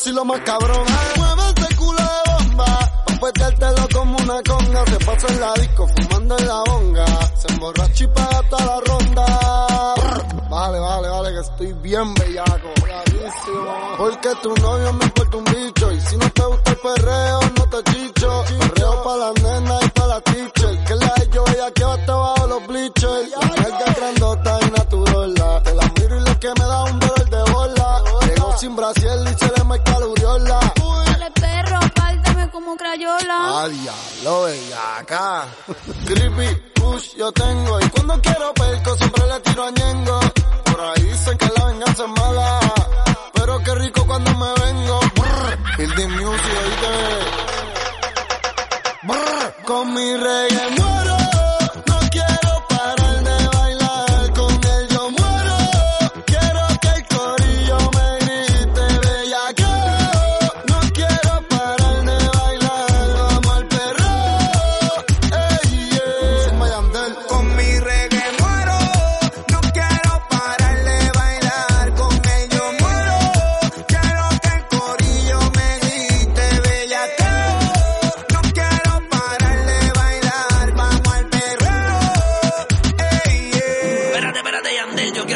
soy 0.03 0.13
lo 0.13 0.25
más 0.25 0.41
cabrón. 0.41 0.85
Mueve 1.17 1.43
ese 1.57 1.77
culo 1.77 1.99
de 1.99 2.33
bomba. 2.33 2.67
Pa' 3.07 3.17
peteártelo 3.21 3.89
como 3.93 4.17
una 4.19 4.43
conga. 4.43 4.85
Se 4.87 5.05
pasa 5.05 5.27
en 5.29 5.41
la 5.41 5.55
disco, 5.55 5.89
fumando 5.89 6.39
en 6.39 6.49
la 6.49 6.63
bonga. 6.67 7.07
Se 7.37 7.53
emborracha 7.53 8.05
y 8.05 8.09
toda 8.51 8.67
la 8.67 8.81
ronda. 8.81 9.95
Vale, 10.51 10.79
vale, 10.81 11.09
vale, 11.09 11.33
que 11.33 11.41
estoy 11.41 11.73
bien 11.75 12.15
bellaco. 12.15 12.69
Porque 13.97 14.29
tu 14.43 14.55
novio 14.55 14.93
me 14.95 15.05
importa 15.05 15.37
un 15.37 15.45
bicho. 15.45 15.82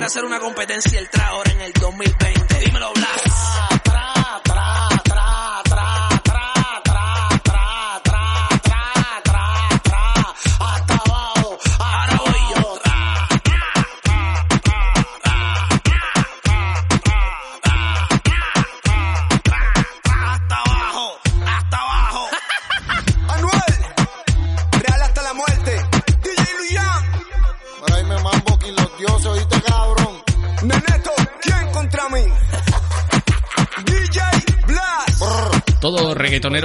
hacer 0.07 0.25
una 0.25 0.39
competencia 0.39 1.01
el 1.01 1.09
ahora 1.27 1.51
en 1.51 1.61
el 1.63 1.73
2020. 1.73 2.56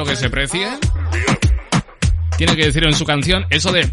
que 0.05 0.15
se 0.15 0.29
precie, 0.29 0.67
tiene 2.37 2.55
que 2.55 2.65
decir 2.65 2.83
en 2.83 2.93
su 2.93 3.05
canción 3.05 3.45
eso 3.49 3.71
de... 3.71 3.91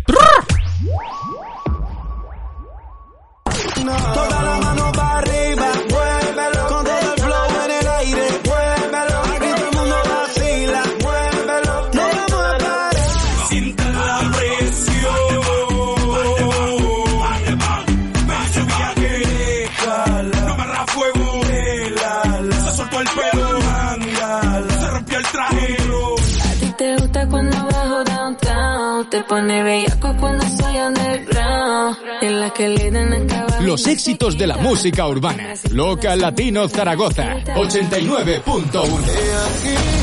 Los 33.61 33.87
éxitos 33.87 34.39
de 34.39 34.47
la 34.47 34.57
música 34.57 35.07
urbana. 35.09 35.55
Loca 35.73 36.17
Latino 36.17 36.69
Zaragoza 36.69 37.35
89.1. 37.57 39.98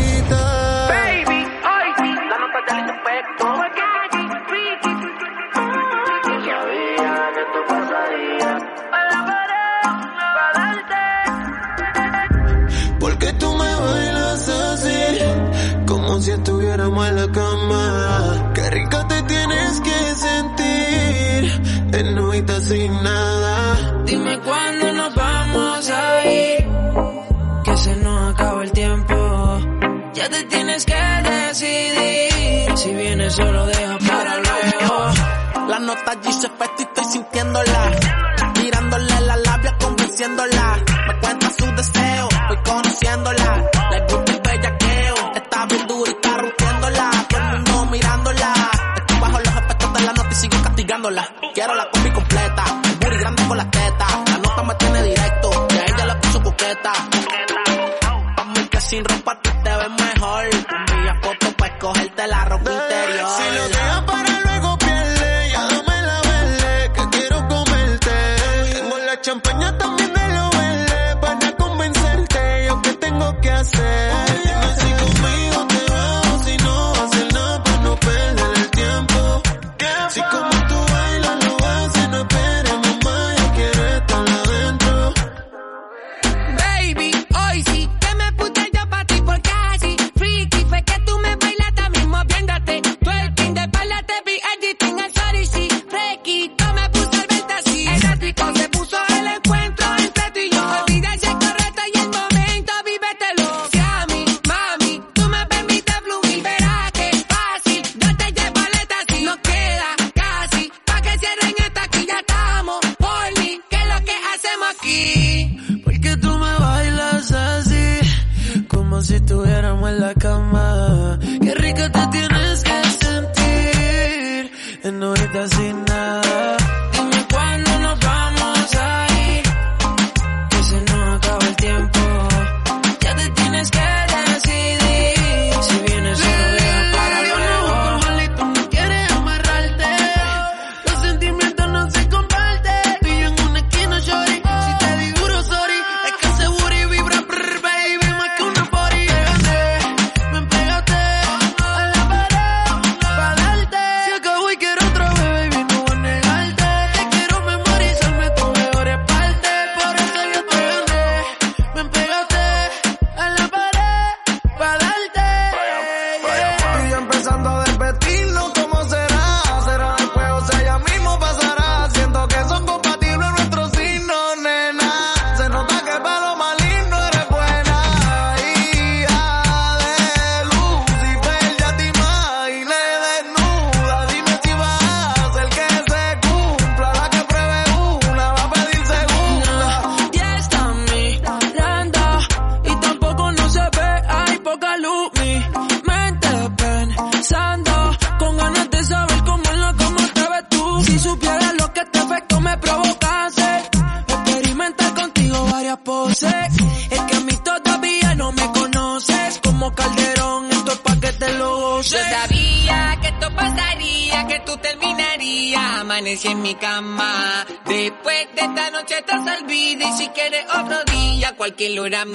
Ya 30.15 30.29
te 30.29 30.43
tienes 30.45 30.85
que 30.85 30.93
decidir. 30.93 32.77
Si 32.77 32.93
vienes 32.93 33.33
solo 33.33 33.65
deja 33.65 33.97
para 34.07 34.37
luego. 34.37 35.67
La 35.67 35.79
nota 35.79 36.11
allí 36.11 36.31
se 36.31 36.47
y 36.47 36.81
estoy 36.83 37.05
sintiéndola. 37.11 37.91
Mirándole 38.61 39.21
la 39.21 39.35
labia, 39.35 39.77
convenciéndola. 39.77 40.83
Me 41.07 41.19
cuenta 41.19 41.49
su 41.49 41.65
deseo, 41.75 42.29
voy 42.47 42.57
conociéndola 42.63 43.84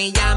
me. 0.01 0.30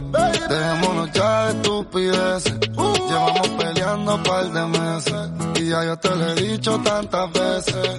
dejémonos 0.48 1.12
ya 1.12 1.46
de 1.46 1.54
estupideces. 1.54 2.60
Llevamos 2.60 3.48
peleando 3.58 4.18
un 4.18 4.22
par 4.22 4.52
de 4.52 4.68
meses 4.68 5.32
y 5.60 5.70
ya 5.70 5.86
yo 5.86 5.98
te 5.98 6.10
lo 6.10 6.30
he 6.30 6.36
dicho 6.36 6.80
tantas 6.82 7.32
veces. 7.32 7.98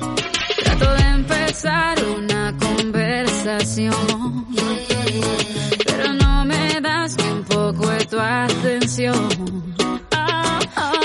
Trato 0.63 0.95
de 0.95 1.03
empezar 1.03 1.99
una 2.05 2.57
conversación 2.57 4.47
más 7.05 7.17
un 7.31 7.45
poco 7.45 7.91
de 7.91 8.05
tu 8.07 8.19
atención. 8.19 9.29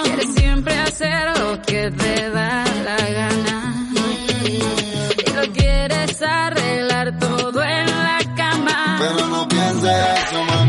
Quieres 0.04 0.34
siempre 0.34 0.74
hacer 0.80 1.38
lo 1.40 1.62
que 1.62 1.92
te 1.92 2.30
da 2.30 2.64
la 2.86 2.98
gana. 3.20 3.92
Y 4.46 5.32
lo 5.34 5.54
quieres 5.54 6.22
arreglar 6.22 7.20
todo 7.20 7.62
en 7.64 7.88
la 7.88 8.20
cama. 8.36 8.98
Pero 9.00 9.28
no 9.28 9.48
pienses 9.48 9.92
eso, 10.24 10.44
mami. 10.46 10.69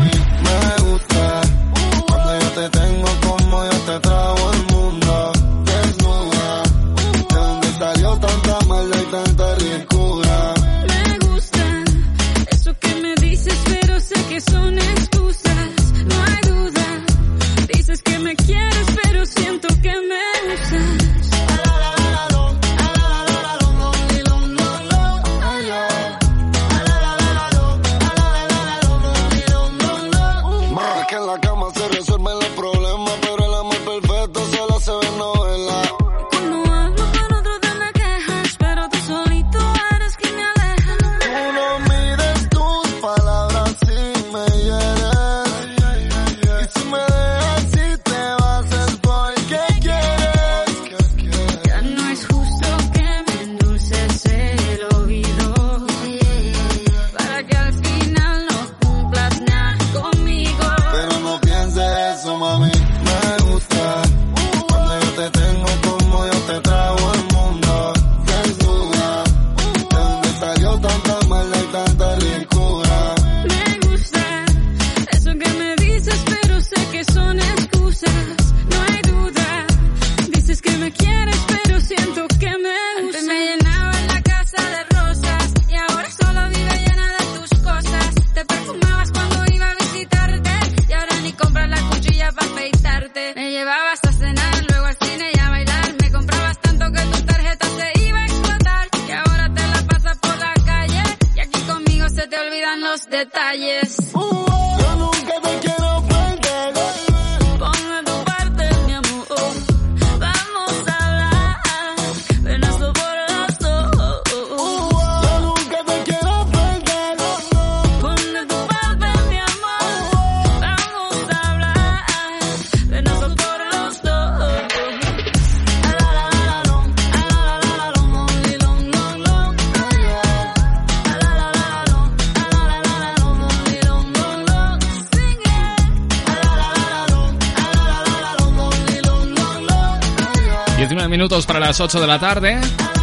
las 141.71 141.79
8 141.79 142.01
de 142.01 142.07
la 142.07 142.19
tarde. 142.19 142.59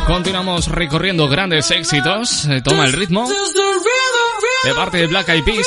Continuamos 0.06 0.68
recorriendo 0.68 1.26
grandes 1.26 1.70
éxitos. 1.70 2.44
Eh, 2.44 2.60
toma 2.60 2.84
el 2.84 2.92
ritmo. 2.92 3.26
De 4.62 4.74
parte 4.74 4.98
de 4.98 5.06
Black 5.06 5.26
Eyed 5.30 5.42
Peas. 5.42 5.66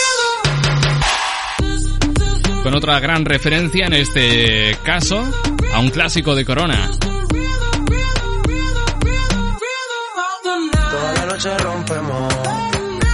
Con 2.61 2.75
otra 2.75 2.99
gran 2.99 3.25
referencia 3.25 3.87
en 3.87 3.93
este 3.93 4.77
caso 4.83 5.25
a 5.73 5.79
un 5.79 5.89
clásico 5.89 6.35
de 6.35 6.45
Corona. 6.45 6.91
Toda 10.91 11.13
la 11.15 11.25
noche 11.25 11.57
rompemos, 11.57 12.33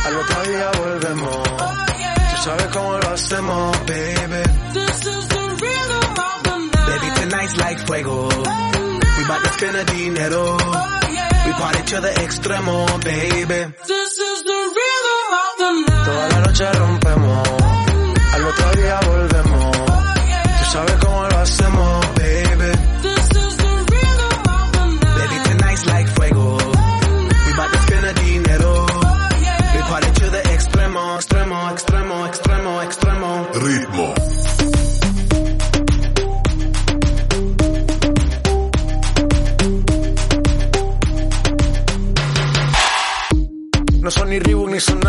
al 0.04 0.16
otro 0.18 0.44
día 0.52 0.72
volvemos. 0.84 1.44
Tú 1.44 2.44
sabes 2.44 2.68
cómo 2.74 2.98
lo 2.98 3.08
hacemos, 3.08 3.78
baby. 3.86 4.44
Baby, 6.74 7.08
tonight's 7.16 7.58
like 7.58 7.86
fuego 7.86 8.28
about 9.28 9.44
to 9.44 9.50
spend 9.54 9.76
a 9.76 9.84
dinero. 9.84 10.44
We 11.46 11.52
party 11.54 11.82
to 11.92 12.02
the 12.02 12.12
extremo, 12.24 12.76
baby. 13.04 13.60
This 13.88 14.14
is 14.18 14.44
the 14.50 14.60
rhythm 14.78 15.22
of 15.44 15.52
the 15.62 15.72
night. 15.88 16.06
Toda 16.08 16.26
la 16.32 16.40
noche 16.46 16.66
rompemos, 16.80 17.48
al 18.34 18.46
otro 18.46 18.72
día 18.82 19.00
volvemos. 19.08 19.78
Oh, 19.78 20.04
Tú 20.60 20.66
sabes 20.72 20.96
cómo 21.04 21.28
lo 21.28 21.38
hacemos. 21.40 21.97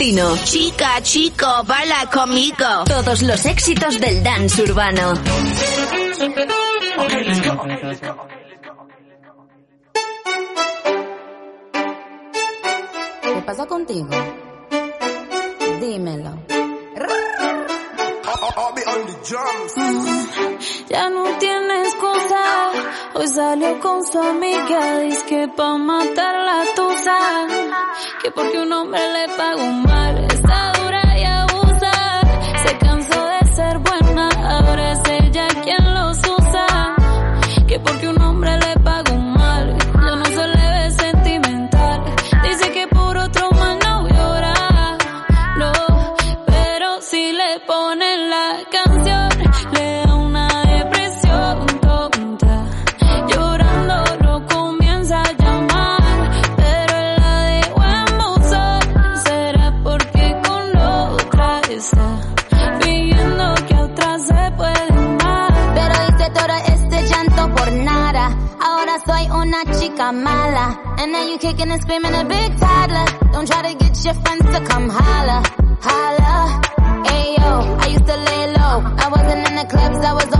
Chica, 0.00 1.02
chico, 1.02 1.46
baila 1.66 2.08
conmigo. 2.10 2.84
Todos 2.86 3.20
los 3.20 3.44
éxitos 3.44 4.00
del 4.00 4.22
dance 4.22 4.62
urbano. 4.62 5.12
¿Qué 13.22 13.42
pasa 13.44 13.66
contigo? 13.66 14.08
Dímelo. 15.82 16.46
Ya 20.88 21.10
no 21.10 21.24
tiene 21.38 21.82
excusa. 21.82 22.70
Hoy 23.12 23.28
salió 23.28 23.78
con 23.80 24.02
su 24.02 24.18
amiga. 24.18 25.00
Dice 25.00 25.26
que 25.26 25.48
pa' 25.54 25.76
matar 25.76 26.34
la 26.42 26.64
tusa. 26.74 27.18
Que 28.22 28.30
porque 28.30 28.58
un 28.58 28.70
hombre 28.72 29.00
le 29.00 29.34
pagó 29.34 29.66
mal. 29.72 30.29
Kicking 71.60 71.72
and 71.72 71.82
screaming 71.82 72.14
a 72.14 72.24
big 72.24 72.58
toddler. 72.58 73.32
Don't 73.32 73.46
try 73.46 73.72
to 73.72 73.78
get 73.78 74.04
your 74.04 74.14
friends 74.14 74.44
to 74.44 74.64
come 74.64 74.88
holla. 74.88 75.42
Holla. 75.82 76.60
Ayo, 77.04 77.80
I 77.82 77.86
used 77.88 78.06
to 78.06 78.16
lay 78.16 78.46
low. 78.52 78.76
I 79.04 79.08
wasn't 79.08 79.48
in 79.48 79.54
the 79.56 79.66
clubs, 79.68 79.98
I 79.98 80.12
was 80.14 80.39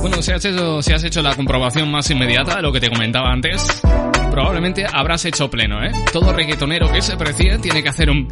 Bueno, 0.00 0.22
si 0.22 0.32
has, 0.32 0.44
hecho, 0.44 0.82
si 0.82 0.92
has 0.92 1.04
hecho 1.04 1.22
la 1.22 1.34
comprobación 1.34 1.90
más 1.90 2.10
inmediata 2.10 2.56
de 2.56 2.62
lo 2.62 2.72
que 2.72 2.80
te 2.80 2.88
comentaba 2.88 3.30
antes, 3.30 3.82
probablemente 4.30 4.86
habrás 4.90 5.24
hecho 5.24 5.48
pleno, 5.50 5.82
¿eh? 5.84 5.92
Todo 6.12 6.32
reggaetonero 6.32 6.90
que 6.90 7.02
se 7.02 7.16
precie 7.16 7.58
tiene 7.58 7.82
que 7.82 7.88
hacer 7.88 8.10
un... 8.10 8.28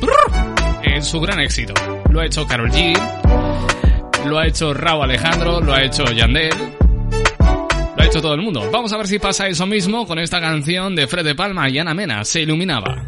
Es 0.82 1.06
su 1.06 1.20
gran 1.20 1.40
éxito. 1.40 1.74
Lo 2.10 2.20
ha 2.20 2.26
hecho 2.26 2.46
Karol 2.46 2.70
G, 2.70 2.96
lo 4.26 4.38
ha 4.38 4.46
hecho 4.46 4.72
Raúl 4.72 5.04
Alejandro, 5.04 5.60
lo 5.60 5.74
ha 5.74 5.82
hecho 5.82 6.04
Yandel, 6.04 6.54
lo 7.96 8.02
ha 8.02 8.06
hecho 8.06 8.20
todo 8.20 8.34
el 8.34 8.42
mundo. 8.42 8.68
Vamos 8.72 8.92
a 8.92 8.96
ver 8.96 9.06
si 9.06 9.18
pasa 9.18 9.46
eso 9.46 9.66
mismo 9.66 10.06
con 10.06 10.18
esta 10.18 10.40
canción 10.40 10.94
de 10.94 11.06
Fred 11.06 11.24
de 11.24 11.34
Palma 11.34 11.68
y 11.68 11.78
Ana 11.78 11.94
Mena, 11.94 12.24
Se 12.24 12.40
Iluminaba. 12.40 13.04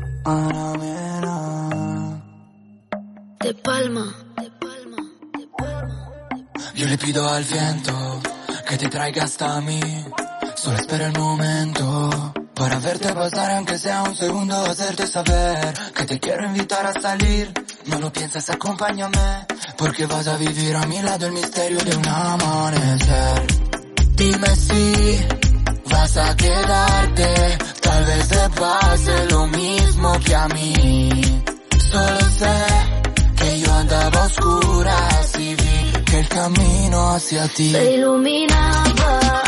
Pido 6.99 7.29
al 7.29 7.45
viento 7.45 8.21
que 8.69 8.77
te 8.77 8.89
traiga 8.89 9.25
hasta 9.25 9.61
mí. 9.61 9.81
Solo 10.57 10.77
espera 10.77 11.07
el 11.07 11.19
momento 11.19 12.33
para 12.55 12.79
verte 12.79 13.13
pasar, 13.15 13.53
aunque 13.53 13.79
sea 13.79 14.03
un 14.03 14.17
segundo, 14.17 14.57
hacerte 14.65 15.07
saber 15.07 15.75
que 15.95 16.05
te 16.05 16.19
quiero 16.19 16.47
invitar 16.47 16.85
a 16.87 17.01
salir. 17.01 17.53
No 17.87 17.99
lo 18.01 18.13
pienses, 18.13 18.51
acompáñame, 18.51 19.47
porque 19.77 20.07
vas 20.07 20.27
a 20.27 20.37
vivir 20.37 20.75
a 20.77 20.87
mi 20.87 21.01
lado 21.01 21.27
el 21.27 21.33
misterio 21.33 21.79
de 21.79 21.97
un 21.97 22.09
amanecer. 22.09 23.47
Dime 24.17 24.57
si 24.57 25.27
vas 25.91 26.17
a 26.17 26.37
quedarte, 26.37 27.59
hacia 37.19 37.49
ti. 37.49 37.73
Se 37.73 37.95
iluminaba 37.95 39.48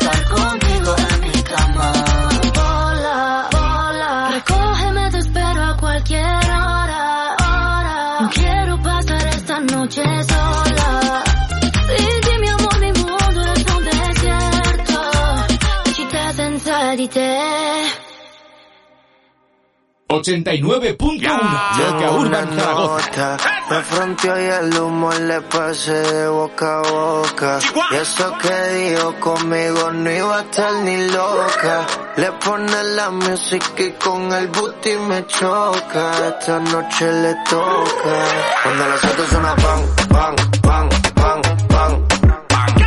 89.1 20.21 21.77
Loca 21.77 22.11
Urban 22.11 22.47
Zaragoza. 22.55 23.37
Me 23.69 23.81
fronteó 23.81 24.39
y 24.39 24.45
el 24.45 24.79
humo 24.79 25.11
le 25.13 25.41
pasé 25.41 25.93
de 25.93 26.27
boca 26.27 26.77
a 26.77 26.81
boca. 26.81 27.59
Y 27.91 27.95
eso 27.95 28.37
que 28.37 28.67
dijo 28.77 29.15
conmigo 29.19 29.91
no 29.91 30.11
iba 30.11 30.37
a 30.37 30.41
estar 30.41 30.73
ni 30.83 31.07
loca. 31.07 31.87
Le 32.17 32.31
pone 32.33 32.83
la 32.95 33.09
música 33.09 33.83
y 33.83 33.91
con 33.93 34.31
el 34.33 34.47
booty 34.49 34.97
me 35.07 35.25
choca. 35.25 36.11
Esta 36.27 36.59
noche 36.59 37.11
le 37.11 37.33
toca. 37.49 38.15
Cuando 38.63 38.87
las 38.87 39.03
autos 39.05 39.27
suenan 39.29 39.55
pan, 39.55 39.81
pan, 40.09 40.35
pan, 40.61 40.89
pan, 41.15 41.41
pan. 41.67 42.07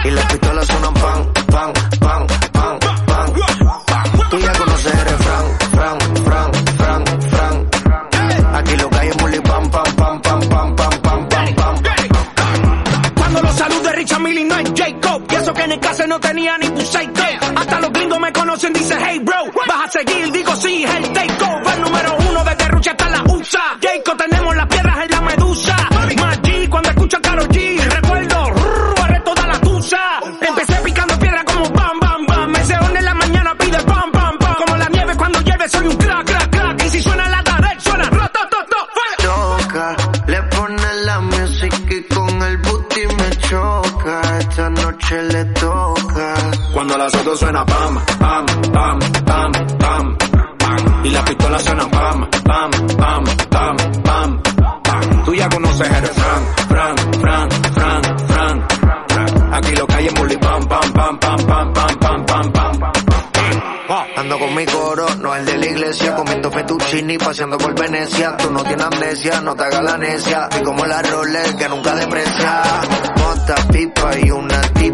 Y 0.04 0.10
las 0.10 0.24
pistolas 0.26 0.66
suenan 0.66 0.94
pan, 0.94 1.32
pan, 1.50 1.72
en 15.64 15.72
el 15.72 15.80
caso 15.80 16.06
no 16.06 16.20
tenía 16.20 16.58
ni 16.58 16.68
Buseito. 16.68 17.22
Hasta 17.56 17.80
los 17.80 17.92
gringos 17.92 18.20
me 18.20 18.32
conocen, 18.32 18.72
dice 18.72 18.96
hey 18.98 19.18
bro. 19.20 19.36
Vas 19.66 19.86
a 19.86 19.90
seguir, 19.90 20.30
digo 20.30 20.54
sí, 20.56 20.84
el 20.84 21.12
takeover 21.12 21.78
número 21.80 22.16
uno 22.30 22.44
desde 22.44 22.68
Rucha 22.68 22.90
hasta 22.90 23.08
la 23.08 23.22
USA. 23.22 23.78
Jacob 23.80 24.13
las 47.04 47.14
autos 47.16 47.38
suena 47.38 47.66
pam, 47.66 47.98
pam, 48.18 48.46
pam, 48.72 48.98
pam, 49.26 49.52
pam, 49.78 50.16
pam. 50.58 51.04
Y 51.04 51.10
la 51.10 51.22
pistola 51.22 51.58
suena 51.58 51.90
pam, 51.90 52.30
pam, 52.44 52.70
pam, 52.96 53.24
pam, 53.50 53.76
pam, 54.02 54.42
pam. 54.82 55.24
Tú 55.24 55.34
ya 55.34 55.46
conoces 55.50 55.86
el 55.86 56.06
fran, 56.06 56.42
fran, 56.66 56.96
fran, 57.20 57.48
fran, 57.74 58.02
fran. 58.28 59.52
Aquí 59.52 59.76
lo 59.76 59.86
que 59.86 59.94
hay 59.94 60.06
es 60.06 60.14
pam, 60.14 60.66
pam, 60.66 60.92
pam, 60.94 61.18
pam, 61.18 61.46
pam, 61.46 61.72
pam, 61.74 61.98
pam, 62.00 62.24
pam, 62.24 62.52
pam. 62.52 62.94
Ando 64.16 64.38
con 64.38 64.54
mi 64.54 64.64
coro, 64.64 65.06
no 65.20 65.34
el 65.34 65.44
de 65.44 65.58
la 65.58 65.66
iglesia, 65.66 66.14
comiendo 66.14 66.50
fettuccini, 66.50 67.18
paseando 67.18 67.58
por 67.58 67.78
Venecia. 67.78 68.36
Tú 68.38 68.50
no 68.50 68.62
tienes 68.62 68.86
amnesia, 68.86 69.40
no 69.42 69.54
te 69.54 69.64
hagas 69.64 69.82
la 69.82 69.98
necia. 69.98 70.48
Y 70.58 70.62
como 70.62 70.86
la 70.86 71.02
Rolex 71.02 71.54
que 71.56 71.68
nunca 71.68 71.94
deprecia. 71.94 72.62
Mota, 73.18 73.54
pipa 73.70 74.18
y 74.18 74.30
una 74.30 74.62
tipa, 74.62 74.93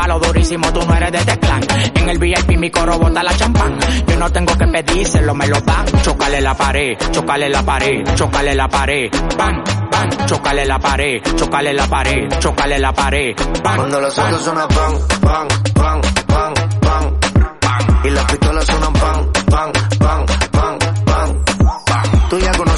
Muévalo 0.00 0.26
durísimo, 0.26 0.72
tú 0.72 0.80
no 0.86 0.94
eres 0.94 1.12
de 1.12 1.18
este 1.18 1.38
clan. 1.38 1.60
En 1.94 2.08
el 2.08 2.18
VIP 2.18 2.56
mi 2.56 2.70
coro 2.70 2.98
bota 2.98 3.22
la 3.22 3.36
champán. 3.36 3.76
Yo 4.06 4.16
no 4.16 4.32
tengo 4.32 4.56
que 4.56 4.66
pedírselo, 4.66 5.34
me 5.34 5.46
lo 5.46 5.60
dan. 5.60 5.84
Chocale 6.02 6.40
la 6.40 6.54
pared, 6.54 6.96
chocale 7.10 7.50
la 7.50 7.62
pared, 7.62 8.02
chocale 8.14 8.54
la 8.54 8.66
pared. 8.66 9.10
Bam, 9.36 9.62
bam, 9.90 10.26
chocale 10.26 10.64
la 10.64 10.78
pared, 10.78 11.20
chocale 11.36 11.74
la 11.74 11.86
pared, 11.86 12.28
chocale 12.38 12.78
la 12.78 12.92
pared. 12.94 13.36
Bam, 13.62 13.76
Cuando 13.76 14.00
los 14.00 14.16
bam. 14.16 14.26
autos 14.26 14.42
suenan 14.42 14.68
pan, 14.68 14.92
pan, 15.20 15.48
pan, 15.74 16.00
pan, 16.26 16.54
pan. 17.60 18.00
Y 18.02 18.08
las 18.10 18.24
pistolas 18.24 18.64
suenan 18.64 18.92
pan, 18.94 19.32
pan, 19.50 19.72
pan, 19.98 20.26
pan, 20.50 20.78
pan. 21.04 21.44
Tú 22.30 22.38
ya 22.38 22.52
conoces 22.52 22.69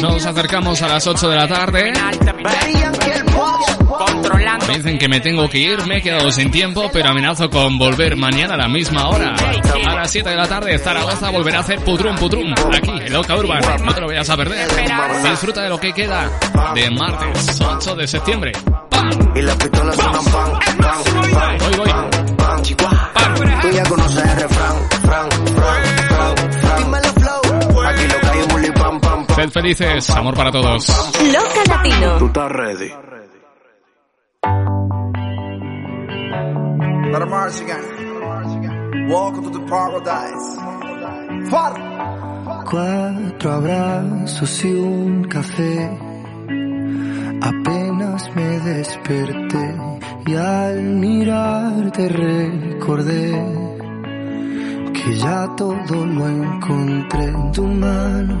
Nos 0.00 0.26
acercamos 0.26 0.82
a 0.82 0.88
las 0.88 1.06
8 1.06 1.28
de 1.28 1.36
la 1.36 1.48
tarde. 1.48 1.92
Me 4.66 4.76
dicen 4.76 4.98
que 4.98 5.08
me 5.08 5.20
tengo 5.20 5.48
que 5.48 5.58
ir, 5.58 5.86
me 5.86 5.98
he 5.98 6.02
quedado 6.02 6.30
sin 6.32 6.50
tiempo, 6.50 6.90
pero 6.92 7.10
amenazo 7.10 7.48
con 7.50 7.78
volver 7.78 8.16
mañana 8.16 8.54
a 8.54 8.56
la 8.56 8.68
misma 8.68 9.08
hora. 9.08 9.34
A 9.86 9.94
las 9.94 10.10
7 10.10 10.28
de 10.30 10.36
la 10.36 10.48
tarde, 10.48 10.78
Zaragoza 10.78 11.30
volverá 11.30 11.58
a 11.58 11.60
hacer 11.60 11.78
putrum 11.80 12.16
putrum 12.16 12.52
aquí 12.72 12.90
en 13.06 13.14
Oca 13.14 13.36
Urban. 13.36 13.60
No 13.84 13.94
te 13.94 14.00
lo 14.00 14.06
vayas 14.08 14.28
a 14.30 14.36
perder. 14.36 14.68
Disfruta 15.30 15.62
de 15.62 15.68
lo 15.68 15.78
que 15.78 15.92
queda 15.92 16.30
de 16.74 16.90
martes 16.90 17.60
8 17.60 17.94
de 17.94 18.06
septiembre. 18.06 18.52
Pan, 18.90 19.10
Voy, 21.60 21.76
voy. 21.76 21.90
Tú 23.62 23.70
ya 23.70 23.84
conoces 23.84 24.24
el 24.24 24.36
refrán, 24.40 24.76
Sed 29.44 29.50
felices, 29.50 30.08
amor 30.08 30.34
para 30.34 30.50
todos. 30.50 30.88
Loca 30.88 31.62
Latino. 31.68 32.16
Tú 32.16 32.26
estás 32.28 32.50
ready. 32.50 32.90
Let 37.12 37.28
march 37.28 37.60
again. 37.60 39.06
Welcome 39.10 39.52
to 39.52 39.58
the 39.58 39.66
paradise. 39.66 40.58
Far. 41.50 41.74
Cuatro 42.70 43.52
abrazos 43.52 44.64
y 44.64 44.72
un 44.72 45.24
café. 45.24 45.90
Apenas 47.42 48.34
me 48.34 48.60
desperté 48.60 49.76
y 50.26 50.34
al 50.36 50.80
mirarte 50.80 52.08
recordé 52.08 53.74
que 54.94 55.14
ya 55.18 55.54
todo 55.54 56.06
lo 56.06 56.28
encontré 56.28 57.24
en 57.24 57.52
tu 57.52 57.66
mano, 57.66 58.40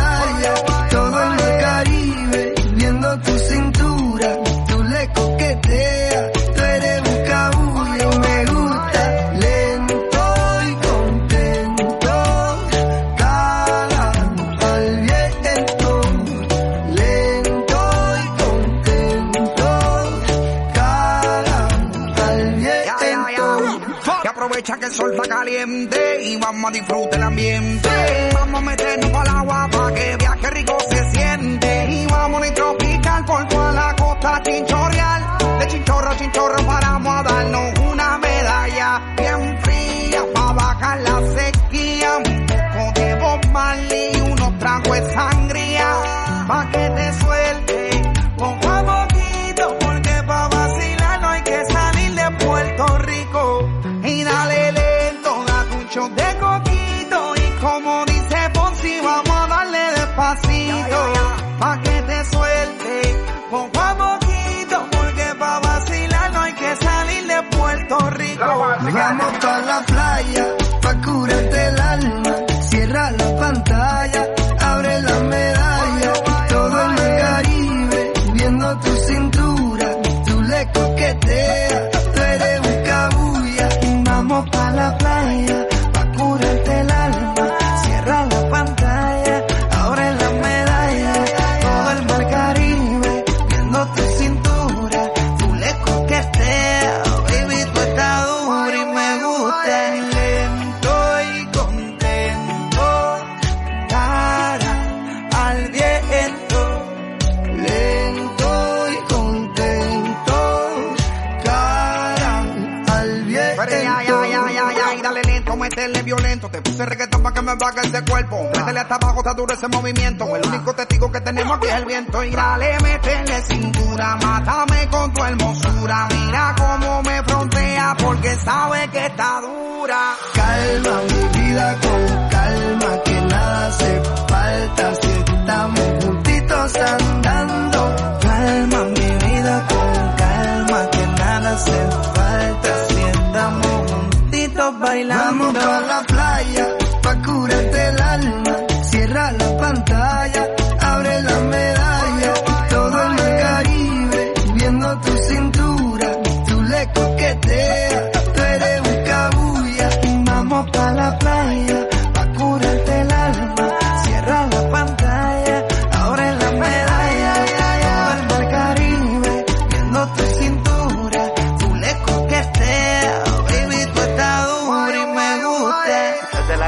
Caliente 25.31 26.23
y 26.23 26.35
vamos 26.35 26.69
a 26.69 26.73
disfrutar 26.73 27.15
el 27.15 27.23
ambiente. 27.23 27.89
Vamos 28.33 28.61
a 28.61 28.65
meternos 28.65 29.09
el 29.09 29.29
agua 29.29 29.69
para 29.71 29.95
que 29.95 30.17
viaje 30.17 30.49
rico 30.49 30.77
se 30.89 31.11
siente. 31.11 31.85
Y 31.89 32.05
vamos 32.07 32.45
a 32.45 32.53
tropical 32.53 33.25
por 33.25 33.47
toda 33.47 33.71
la 33.71 33.95
costa 33.95 34.41
chinchorreal. 34.43 35.37
De 35.59 35.67
chinchorro 35.67 36.09
a 36.09 36.17
chinchorro 36.17 36.65
paramos 36.65 37.13
a 37.15 37.23
darnos 37.23 37.80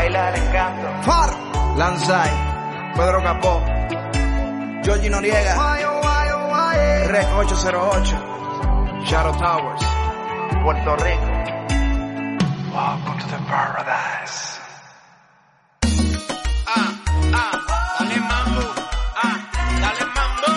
Isla 0.06 0.32
del 0.32 0.44
Encanto. 0.44 0.88
Far. 1.04 1.34
Lanzai. 1.78 2.30
Pedro 2.96 3.22
Capó. 3.24 3.64
Georgie 4.84 5.10
Noriega. 5.10 5.56
Oh, 5.56 6.02
oh, 6.04 7.08
Rec 7.08 7.28
808. 7.34 9.06
Shadow 9.06 9.36
Towers. 9.38 9.82
Puerto 10.62 10.96
Rico. 10.98 11.34
Welcome 12.74 13.20
to 13.20 13.28
the 13.28 13.38
paradise. 13.48 14.60
Ah, 16.66 16.90
ah, 17.34 17.54
dale 18.00 18.20
mambo. 18.20 18.66
Ah, 19.16 19.38
dale 19.84 20.06
mambo. 20.18 20.52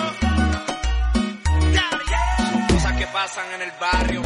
Yeah. 1.71 2.67
Cosas 2.69 2.93
que 2.97 3.07
pasan 3.07 3.45
en 3.53 3.61
el 3.61 3.71
barrio, 3.79 4.21